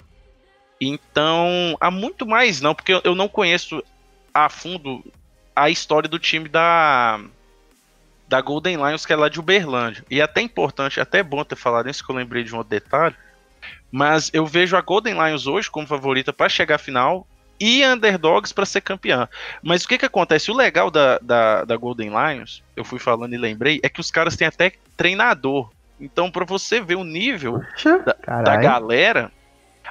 [0.82, 3.84] Então, há muito mais não, porque eu- não conheço
[4.34, 5.04] a fundo
[5.56, 7.20] a história do time da
[8.28, 10.04] da Golden Lions, que é lá de Uberlândia.
[10.12, 12.72] E é até importante, até bom ter falado isso, que eu lembrei de um outro
[12.72, 13.16] detalhe.
[13.90, 17.26] Mas eu vejo a Golden Lions hoje como favorita para chegar à final
[17.60, 19.28] e Underdogs para ser campeã.
[19.62, 20.52] Mas o que que acontece?
[20.52, 24.12] O legal da, da, da Golden Lions, eu fui falando e lembrei, é que os
[24.12, 25.70] caras têm até treinador.
[26.00, 27.60] Então, para você ver o nível
[28.06, 28.62] da Caralho.
[28.62, 29.32] galera,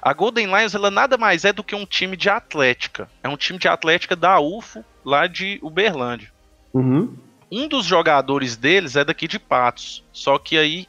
[0.01, 3.09] a Golden Lions ela nada mais é do que um time de atlética.
[3.23, 6.31] É um time de atlética da UFO, lá de Uberlândia.
[6.73, 7.17] Uhum.
[7.51, 10.05] Um dos jogadores deles é daqui de Patos.
[10.13, 10.87] Só que aí,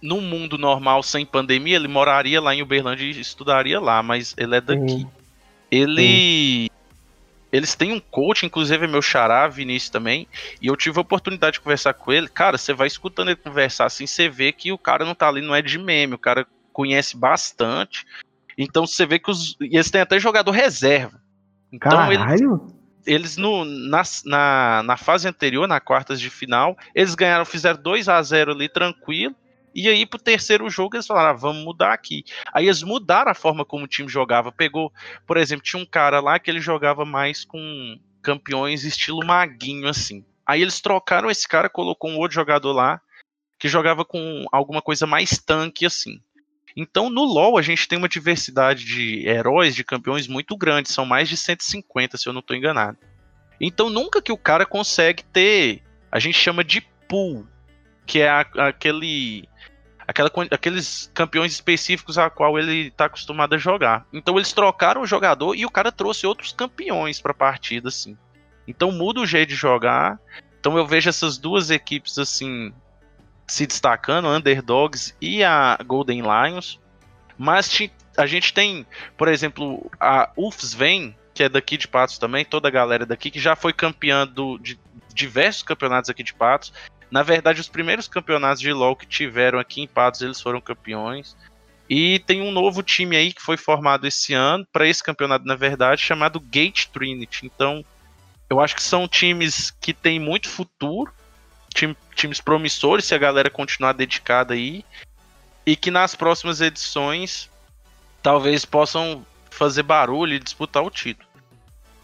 [0.00, 4.56] no mundo normal, sem pandemia, ele moraria lá em Uberlândia e estudaria lá, mas ele
[4.56, 4.88] é daqui.
[4.88, 5.10] Sim.
[5.72, 6.70] Ele.
[7.50, 10.26] Eles têm um coach, inclusive é meu xará, Vinícius também,
[10.60, 12.28] e eu tive a oportunidade de conversar com ele.
[12.28, 15.42] Cara, você vai escutando ele conversar assim, você vê que o cara não tá ali,
[15.42, 18.06] não é de meme, o cara conhece bastante.
[18.56, 19.56] Então você vê que os.
[19.60, 21.20] E eles têm até jogador reserva.
[21.70, 22.66] Então eles, Caralho.
[23.06, 28.08] eles no, na, na, na fase anterior, na quartas de final, eles ganharam, fizeram 2
[28.08, 29.34] a 0 ali tranquilo.
[29.74, 32.24] E aí, pro terceiro jogo, eles falaram: ah, vamos mudar aqui.
[32.52, 34.52] Aí eles mudaram a forma como o time jogava.
[34.52, 34.92] Pegou,
[35.26, 40.24] por exemplo, tinha um cara lá que ele jogava mais com campeões estilo maguinho, assim.
[40.46, 43.00] Aí eles trocaram esse cara, colocou um outro jogador lá
[43.58, 46.20] que jogava com alguma coisa mais tanque, assim.
[46.76, 50.90] Então, no LoL, a gente tem uma diversidade de heróis, de campeões muito grande.
[50.90, 52.98] São mais de 150, se eu não estou enganado.
[53.60, 55.82] Então, nunca que o cara consegue ter.
[56.10, 57.46] A gente chama de pool,
[58.06, 59.48] que é a- aquele.
[60.06, 64.04] Aquela, aqueles campeões específicos a qual ele está acostumado a jogar.
[64.12, 68.16] Então eles trocaram o jogador e o cara trouxe outros campeões para a partida, assim.
[68.66, 70.18] Então muda o jeito de jogar.
[70.58, 72.72] Então eu vejo essas duas equipes assim
[73.46, 76.80] se destacando, a Underdogs e a Golden Lions.
[77.38, 77.70] Mas
[78.16, 78.84] a gente tem,
[79.16, 83.40] por exemplo, a UFSVEN, que é daqui de Patos também, toda a galera daqui, que
[83.40, 84.78] já foi campeã do- de
[85.14, 86.72] diversos campeonatos aqui de Patos.
[87.12, 91.36] Na verdade, os primeiros campeonatos de LoL que tiveram aqui em Patos, eles foram campeões.
[91.86, 95.54] E tem um novo time aí que foi formado esse ano, para esse campeonato, na
[95.54, 97.44] verdade, chamado Gate Trinity.
[97.44, 97.84] Então,
[98.48, 101.12] eu acho que são times que têm muito futuro,
[101.74, 104.82] time- times promissores, se a galera continuar dedicada aí,
[105.66, 107.50] e que nas próximas edições
[108.22, 111.28] talvez possam fazer barulho e disputar o título.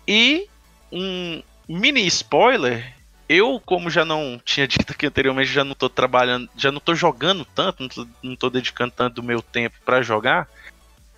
[0.06, 0.46] E
[0.92, 2.94] um mini spoiler,
[3.28, 6.94] eu, como já não tinha dito aqui anteriormente, já não tô trabalhando, já não tô
[6.94, 10.48] jogando tanto, não tô, não tô dedicando tanto do meu tempo para jogar.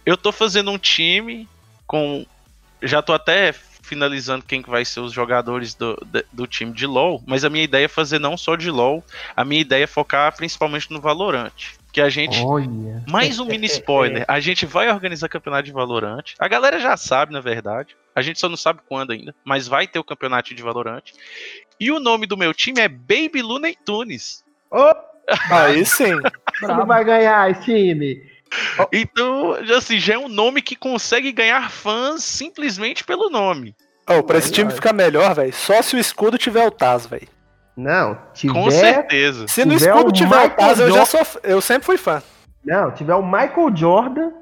[0.04, 1.48] Eu tô fazendo um time
[1.86, 2.24] com.
[2.82, 3.52] Já tô até
[3.82, 5.98] finalizando quem que vai ser os jogadores do,
[6.32, 9.04] do time de LoL, mas a minha ideia é fazer não só de LoL,
[9.36, 11.52] a minha ideia é focar principalmente no Valorant.
[11.92, 12.40] Que a gente.
[12.44, 13.02] Olha.
[13.08, 14.24] Mais um mini spoiler.
[14.28, 16.22] A gente vai organizar campeonato de Valorant.
[16.38, 17.96] A galera já sabe, na verdade.
[18.14, 19.34] A gente só não sabe quando ainda.
[19.44, 21.02] Mas vai ter o campeonato de Valorant.
[21.80, 24.44] E o nome do meu time é Baby Looney Tunes.
[24.70, 24.92] Ô,
[25.50, 26.16] Aí sim.
[26.60, 28.22] como vai ganhar esse time?
[28.92, 33.74] Então, assim, já é um nome que consegue ganhar fãs simplesmente pelo nome.
[34.08, 37.28] Ô, pra esse time ficar melhor, velho, só se o escudo tiver o Taz, velho.
[37.76, 38.52] Não, tiver.
[38.52, 39.46] Com certeza.
[39.46, 41.20] Se no tiver escudo o tiver o Michael Taz, eu já sou.
[41.44, 42.22] Eu sempre fui fã.
[42.64, 44.32] Não, tiver o Michael Jordan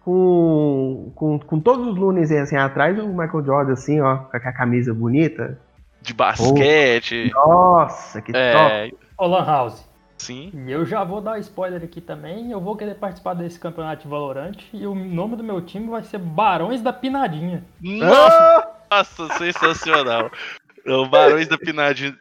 [0.00, 4.52] com, com, com todos os lunes assim atrás, o Michael Jordan assim, ó, com a
[4.52, 5.58] camisa bonita.
[6.04, 7.30] De basquete.
[7.34, 8.98] Nossa, que é, top.
[9.16, 9.88] Ô, Lan House.
[10.18, 10.52] sim.
[10.54, 12.50] E eu já vou dar spoiler aqui também.
[12.52, 14.56] Eu vou querer participar desse campeonato de Valorant.
[14.72, 17.64] E o nome do meu time vai ser Barões da Pinadinha.
[17.80, 20.30] Nossa, nossa, sensacional.
[20.86, 22.14] O Barões da Pinadinha.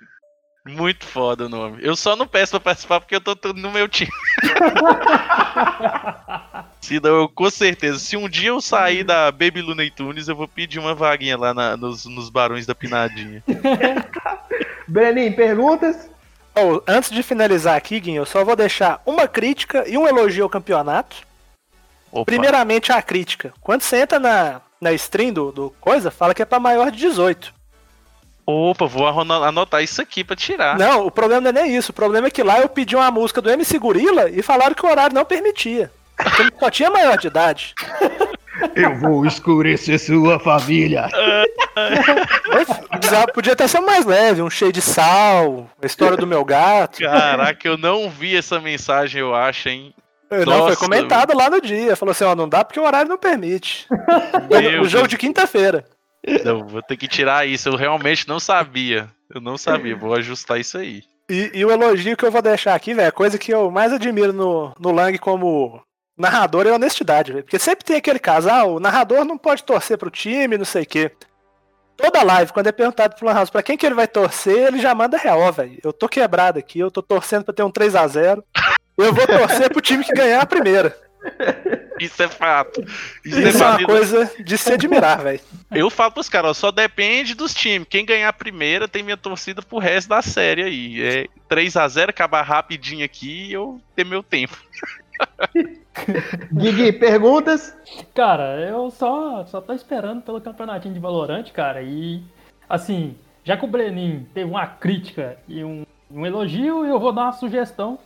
[0.65, 1.79] Muito foda o nome.
[1.81, 4.09] Eu só não peço pra participar porque eu tô, tô no meu time.
[6.81, 7.97] Se não, eu com certeza.
[7.97, 11.53] Se um dia eu sair da Baby Luna Tunes, eu vou pedir uma vaguinha lá
[11.53, 13.41] na- nos, nos Barões da Pinadinha.
[14.87, 16.09] Breninho, perguntas?
[16.55, 20.43] Ó, antes de finalizar aqui, Guinho, eu só vou deixar uma crítica e um elogio
[20.43, 21.15] ao campeonato.
[22.11, 22.25] Opa.
[22.25, 23.53] Primeiramente, a crítica.
[23.61, 26.97] Quando você entra na, na stream do, do coisa, fala que é pra maior de
[26.99, 27.53] 18.
[28.45, 30.77] Opa, vou anotar isso aqui pra tirar.
[30.77, 31.91] Não, o problema não é nem isso.
[31.91, 34.85] O problema é que lá eu pedi uma música do MC Gorila e falaram que
[34.85, 35.89] o horário não permitia.
[36.17, 37.73] Porque só tinha maior de idade.
[38.75, 41.09] Eu vou escurecer sua família.
[42.91, 46.99] Precisava- Podia até ser mais leve, um cheio de sal, a história do meu gato.
[46.99, 49.93] Caraca, eu não vi essa mensagem, eu acho, hein?
[50.31, 51.95] Não, foi Nossa, comentado lá no dia.
[51.95, 53.87] Falou assim, ó, não dá porque o horário não permite.
[54.49, 55.07] Meu o jogo Deus.
[55.09, 55.83] de quinta-feira.
[56.45, 57.69] Não, vou ter que tirar isso.
[57.69, 59.09] Eu realmente não sabia.
[59.33, 59.95] Eu não sabia.
[59.95, 61.03] Vou ajustar isso aí.
[61.29, 63.93] E, e o elogio que eu vou deixar aqui, velho, a coisa que eu mais
[63.93, 65.81] admiro no, no Lang como
[66.17, 67.43] narrador é a honestidade, velho.
[67.43, 70.85] Porque sempre tem aquele casal, o narrador não pode torcer pro time, não sei o
[70.85, 71.11] quê.
[71.95, 74.79] Toda live, quando é perguntado pro Lan House pra quem que ele vai torcer, ele
[74.79, 75.79] já manda real, velho.
[75.83, 78.43] Eu tô quebrado aqui, eu tô torcendo pra ter um 3 a 0
[78.97, 80.95] Eu vou torcer pro time que ganhar a primeira.
[82.03, 82.81] Isso é fato.
[83.23, 85.39] Isso, Isso é é uma coisa de se admirar, velho.
[85.71, 87.87] Eu falo pros caras, ó, só depende dos times.
[87.89, 91.01] Quem ganhar a primeira tem minha torcida pro resto da série aí.
[91.01, 94.57] É 3x0, acabar rapidinho aqui e eu ter meu tempo.
[96.51, 97.75] Gui, perguntas?
[98.13, 101.81] Cara, eu só, só tô esperando pelo campeonatinho de Valorant, cara.
[101.81, 102.21] E,
[102.67, 107.23] assim, já que o Brenin teve uma crítica e um, um elogio, eu vou dar
[107.23, 107.99] uma sugestão.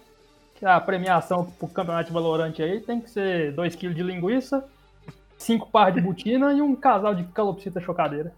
[0.58, 4.64] Que a premiação pro campeonato de Valorant aí tem que ser 2kg de linguiça,
[5.38, 8.34] 5 par de botina e um casal de calopsita chocadeira.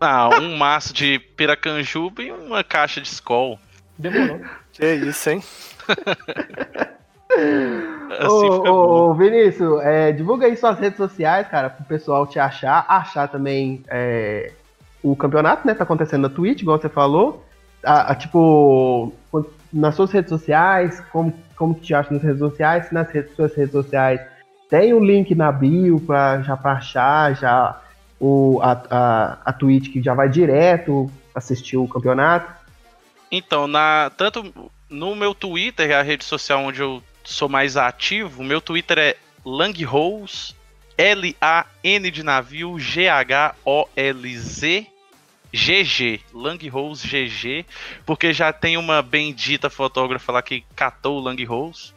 [0.00, 3.58] Ah, um maço de piracanjuba e uma caixa de Skol.
[3.98, 4.40] Demorou.
[4.72, 5.42] Que isso, hein?
[8.18, 12.38] Assim ô, ô, ô, Vinícius, é, divulga aí suas redes sociais, cara, pro pessoal te
[12.38, 14.52] achar, achar também é,
[15.02, 15.74] o campeonato, né?
[15.74, 17.44] Tá acontecendo na Twitch, igual você falou.
[17.82, 22.38] A- a, tipo, quando- nas suas redes sociais, como, como que te acha nas redes
[22.38, 24.20] sociais, se nas redes- suas redes sociais
[24.70, 27.80] tem o link na bio pra, já pra achar, já
[28.20, 32.52] o, a, a, a Twitch que já vai direto assistir o campeonato.
[33.30, 38.60] Então, na, tanto no meu Twitter, a rede social onde eu sou mais ativo, meu
[38.60, 40.54] Twitter é Langrose,
[40.96, 44.86] L-A-N de navio, G-H-O-L-Z,
[45.56, 47.64] GG, Langrose GG,
[48.04, 51.92] porque já tem uma bendita fotógrafa lá que catou o Langrose.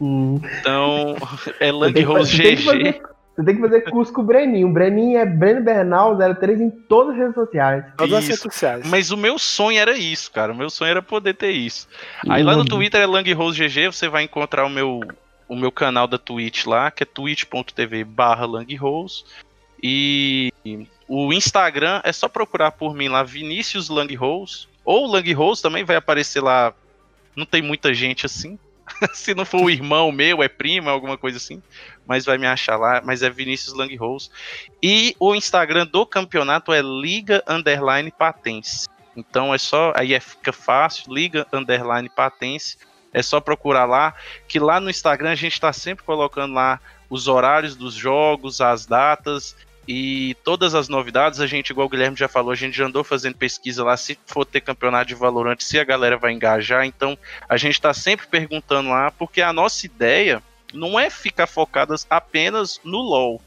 [0.00, 0.40] Hum.
[0.60, 1.16] Então,
[1.60, 2.56] é que GG.
[2.64, 3.02] fazer-
[3.36, 4.68] Você tem que fazer curso com o Breninho.
[4.68, 7.84] O Breninho é Breno Bernal 03 em todas as redes sociais.
[7.96, 8.86] Todas as redes sociais.
[8.88, 10.52] Mas o meu sonho era isso, cara.
[10.52, 11.88] O meu sonho era poder ter isso.
[12.28, 12.64] Aí lá no Uhum.
[12.66, 15.00] Twitter é LangRoseGG, você vai encontrar o meu,
[15.48, 19.24] o meu canal da Twitch lá, que é twitch.tv barra LangRose.
[19.86, 20.50] E
[21.06, 24.66] o Instagram é só procurar por mim lá, Vinícius Langrose.
[24.82, 26.72] Ou Langrose também vai aparecer lá.
[27.36, 28.58] Não tem muita gente assim.
[29.12, 31.62] Se não for o irmão meu, é primo, é alguma coisa assim.
[32.06, 33.02] Mas vai me achar lá.
[33.04, 34.30] Mas é Vinícius Langrose.
[34.82, 38.88] E o Instagram do campeonato é Liga Underline Patense.
[39.14, 39.92] Então é só.
[39.94, 42.78] Aí é, fica fácil, Liga Underline Patense.
[43.12, 44.14] É só procurar lá.
[44.48, 46.80] Que lá no Instagram a gente está sempre colocando lá
[47.10, 49.54] os horários dos jogos, as datas
[49.86, 51.40] e todas as novidades.
[51.40, 53.96] A gente, igual o Guilherme já falou, a gente já andou fazendo pesquisa lá.
[53.96, 56.84] Se for ter campeonato de Valorant, se a galera vai engajar.
[56.84, 57.18] Então
[57.48, 62.80] a gente está sempre perguntando lá, porque a nossa ideia não é ficar focadas apenas
[62.84, 63.40] no LoL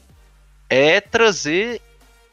[0.68, 1.80] é trazer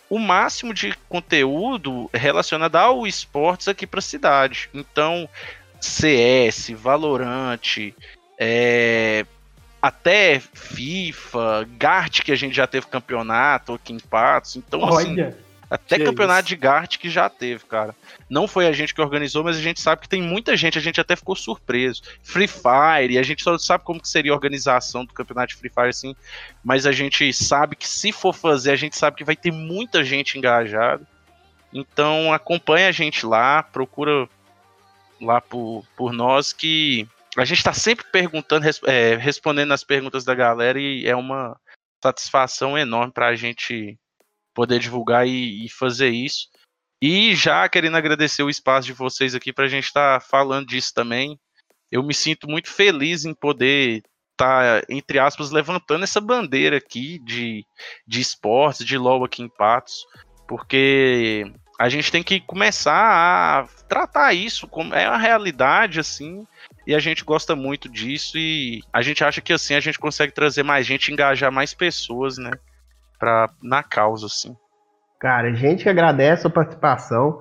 [0.09, 4.69] o máximo de conteúdo relacionado ao esportes aqui para a cidade.
[4.73, 5.27] Então,
[5.79, 7.93] CS, Valorant,
[8.37, 9.25] é,
[9.85, 14.55] até FIFA, Gart, que a gente já teve campeonato aqui em Patos.
[14.55, 15.37] Então, assim, Olha,
[15.69, 16.47] até Que campeonato isso.
[16.47, 17.95] de Gart que já teve, cara.
[18.27, 20.81] Não foi a gente que organizou, mas a gente sabe que tem muita gente, a
[20.81, 22.01] gente até ficou surpreso.
[22.23, 25.69] Free Fire, a gente só sabe como que seria a organização do campeonato de Free
[25.69, 26.15] Fire, assim,
[26.63, 30.03] mas a gente sabe que se for fazer, a gente sabe que vai ter muita
[30.03, 31.05] gente engajada.
[31.71, 34.27] Então acompanha a gente lá, procura
[35.21, 37.07] lá por, por nós que
[37.37, 41.57] a gente tá sempre perguntando, é, respondendo as perguntas da galera e é uma,
[42.05, 43.97] satisfação enorme para a gente
[44.53, 46.47] poder divulgar e, e, fazer isso.
[47.01, 50.67] E já querendo agradecer o espaço de vocês aqui para a gente estar tá falando
[50.67, 51.39] disso também.
[51.91, 57.19] Eu me sinto muito feliz em poder estar, tá, entre aspas, levantando essa bandeira aqui
[57.19, 57.65] de,
[58.07, 60.05] de esportes, de LOL aqui em Patos,
[60.47, 66.47] porque a gente tem que começar a tratar isso como é a realidade, assim,
[66.85, 70.33] e a gente gosta muito disso e a gente acha que assim a gente consegue
[70.33, 72.51] trazer mais gente, engajar mais pessoas, né,
[73.19, 74.55] pra, na causa, assim.
[75.19, 77.39] Cara, a gente que agradece a participação.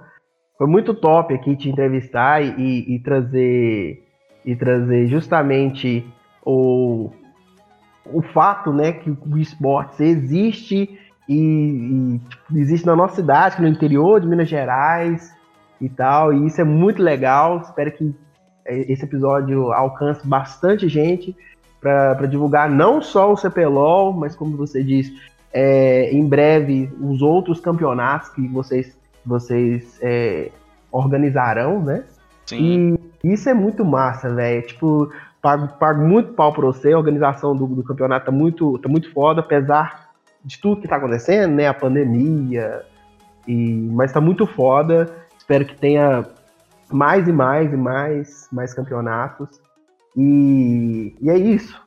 [0.57, 4.03] Foi muito top aqui te entrevistar e, e, trazer
[4.45, 6.07] e trazer justamente
[6.45, 7.11] o,
[8.07, 13.67] o fato, né, que o esportes existe e, e tipo, existe na nossa cidade, no
[13.67, 15.35] interior de Minas Gerais
[15.81, 17.61] e tal, e isso é muito legal.
[17.61, 18.15] Espero que
[18.67, 21.37] esse episódio alcance bastante gente
[21.81, 25.15] para divulgar não só o CPLOL, mas como você disse,
[25.53, 30.51] é, em breve os outros campeonatos que vocês, vocês é,
[30.91, 32.05] organizarão, né?
[32.47, 32.97] Sim.
[33.23, 34.67] E isso é muito massa, velho.
[34.67, 35.13] Tipo,
[35.43, 39.13] pago, pago muito pau pra você, a organização do, do campeonato tá muito, tá muito
[39.13, 40.11] foda, apesar
[40.45, 41.69] de tudo que tá acontecendo, né?
[41.69, 42.83] A pandemia.
[43.47, 45.15] E, mas tá muito foda.
[45.39, 46.25] Espero que tenha
[46.95, 49.61] mais e mais e mais, mais campeonatos.
[50.17, 51.83] E, e é isso.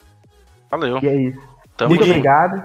[0.69, 0.99] Valeu.
[1.01, 1.39] E é isso.
[1.77, 2.61] Tamo muito obrigado.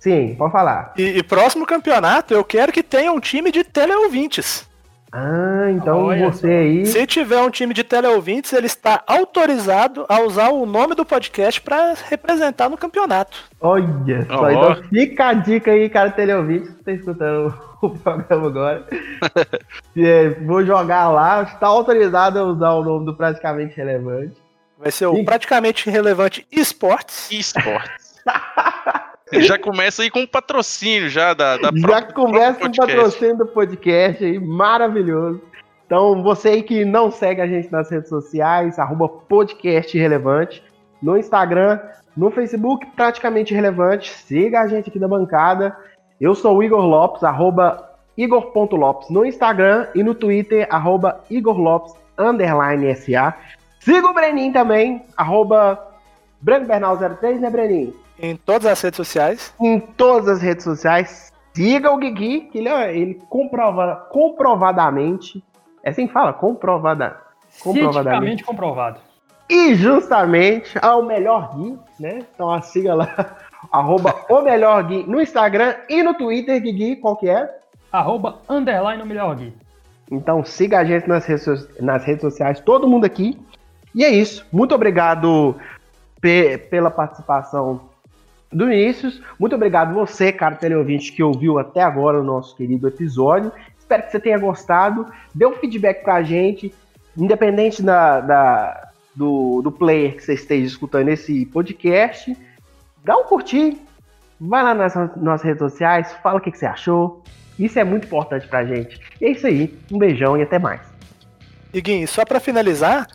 [0.00, 0.92] Sim, pode falar.
[0.98, 4.68] E, e, próximo campeonato eu quero que tenha um time de teleouvintes.
[5.16, 6.86] Ah, então Olha você aí.
[6.86, 11.60] Se tiver um time de teleouvintes, ele está autorizado a usar o nome do podcast
[11.60, 13.38] para representar no campeonato.
[13.60, 14.50] Olha só, oh.
[14.50, 18.86] então fica a dica aí, cara, teleouvintes, que tá escutando o programa agora.
[19.96, 24.36] é, vou jogar lá, está autorizado a usar o nome do Praticamente Relevante.
[24.76, 25.24] Vai ser o e...
[25.24, 27.30] Praticamente Relevante Esportes.
[27.30, 28.20] Esportes.
[29.42, 33.46] já começa aí com um patrocínio já da, da Já começa com um patrocínio do
[33.46, 35.40] podcast aí, maravilhoso.
[35.86, 40.62] Então, você aí que não segue a gente nas redes sociais, arroba podcast relevante,
[41.02, 41.78] no Instagram,
[42.16, 45.76] no Facebook, praticamente relevante, siga a gente aqui da bancada.
[46.20, 51.94] Eu sou o Igor Lopes, arroba igor.lopes no Instagram e no Twitter, arroba Igor Lopes,
[52.16, 53.34] underline SA.
[53.80, 55.78] Siga o Brenin também, arroba
[56.40, 57.94] Bernal 03, né, Brenin?
[58.18, 59.54] Em todas as redes sociais.
[59.60, 61.32] Em todas as redes sociais.
[61.54, 65.42] Siga o Guigui, que ele, ele comprova, comprovadamente.
[65.82, 66.32] É assim que fala?
[66.32, 67.16] Comprovada,
[67.60, 68.42] comprovadamente.
[68.42, 68.98] comprovado.
[69.48, 72.20] E justamente ao melhor Gui, né?
[72.34, 73.36] Então siga lá.
[73.70, 77.48] arroba o melhor Gui no Instagram e no Twitter, Guigui, qual que é?
[77.92, 79.52] Arroba underline o melhor Gui.
[80.10, 83.38] Então siga a gente nas redes, nas redes sociais, todo mundo aqui.
[83.94, 84.44] E é isso.
[84.52, 85.54] Muito obrigado
[86.20, 87.80] pela participação
[88.54, 89.20] do Vinícius.
[89.38, 93.52] Muito obrigado você, cara teleouvinte, que ouviu até agora o nosso querido episódio.
[93.78, 95.06] Espero que você tenha gostado.
[95.34, 96.72] Dê um feedback pra gente,
[97.16, 102.36] independente da, da do, do player que você esteja escutando esse podcast.
[103.04, 103.76] Dá um curtir,
[104.40, 107.22] vai lá nas nossas redes sociais, fala o que, que você achou.
[107.58, 109.00] Isso é muito importante pra gente.
[109.20, 109.76] E é isso aí.
[109.92, 110.80] Um beijão e até mais.
[111.72, 113.06] Iguinho, só para finalizar,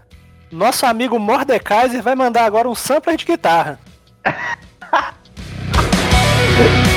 [0.52, 3.80] nosso amigo Mordekaiser vai mandar agora um sampler de guitarra.
[6.62, 6.89] it.